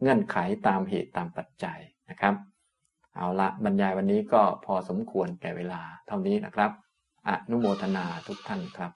[0.00, 0.36] เงื่อนไข
[0.66, 1.78] ตามเหตุตามปัจจัย
[2.10, 2.34] นะครับ
[3.16, 6.70] เอาละบรรยายวันนี้ก็พอสมควรแก่เวลาเท่านี้นะครับ
[7.28, 8.92] อนุโมทนาทุกท่านครับ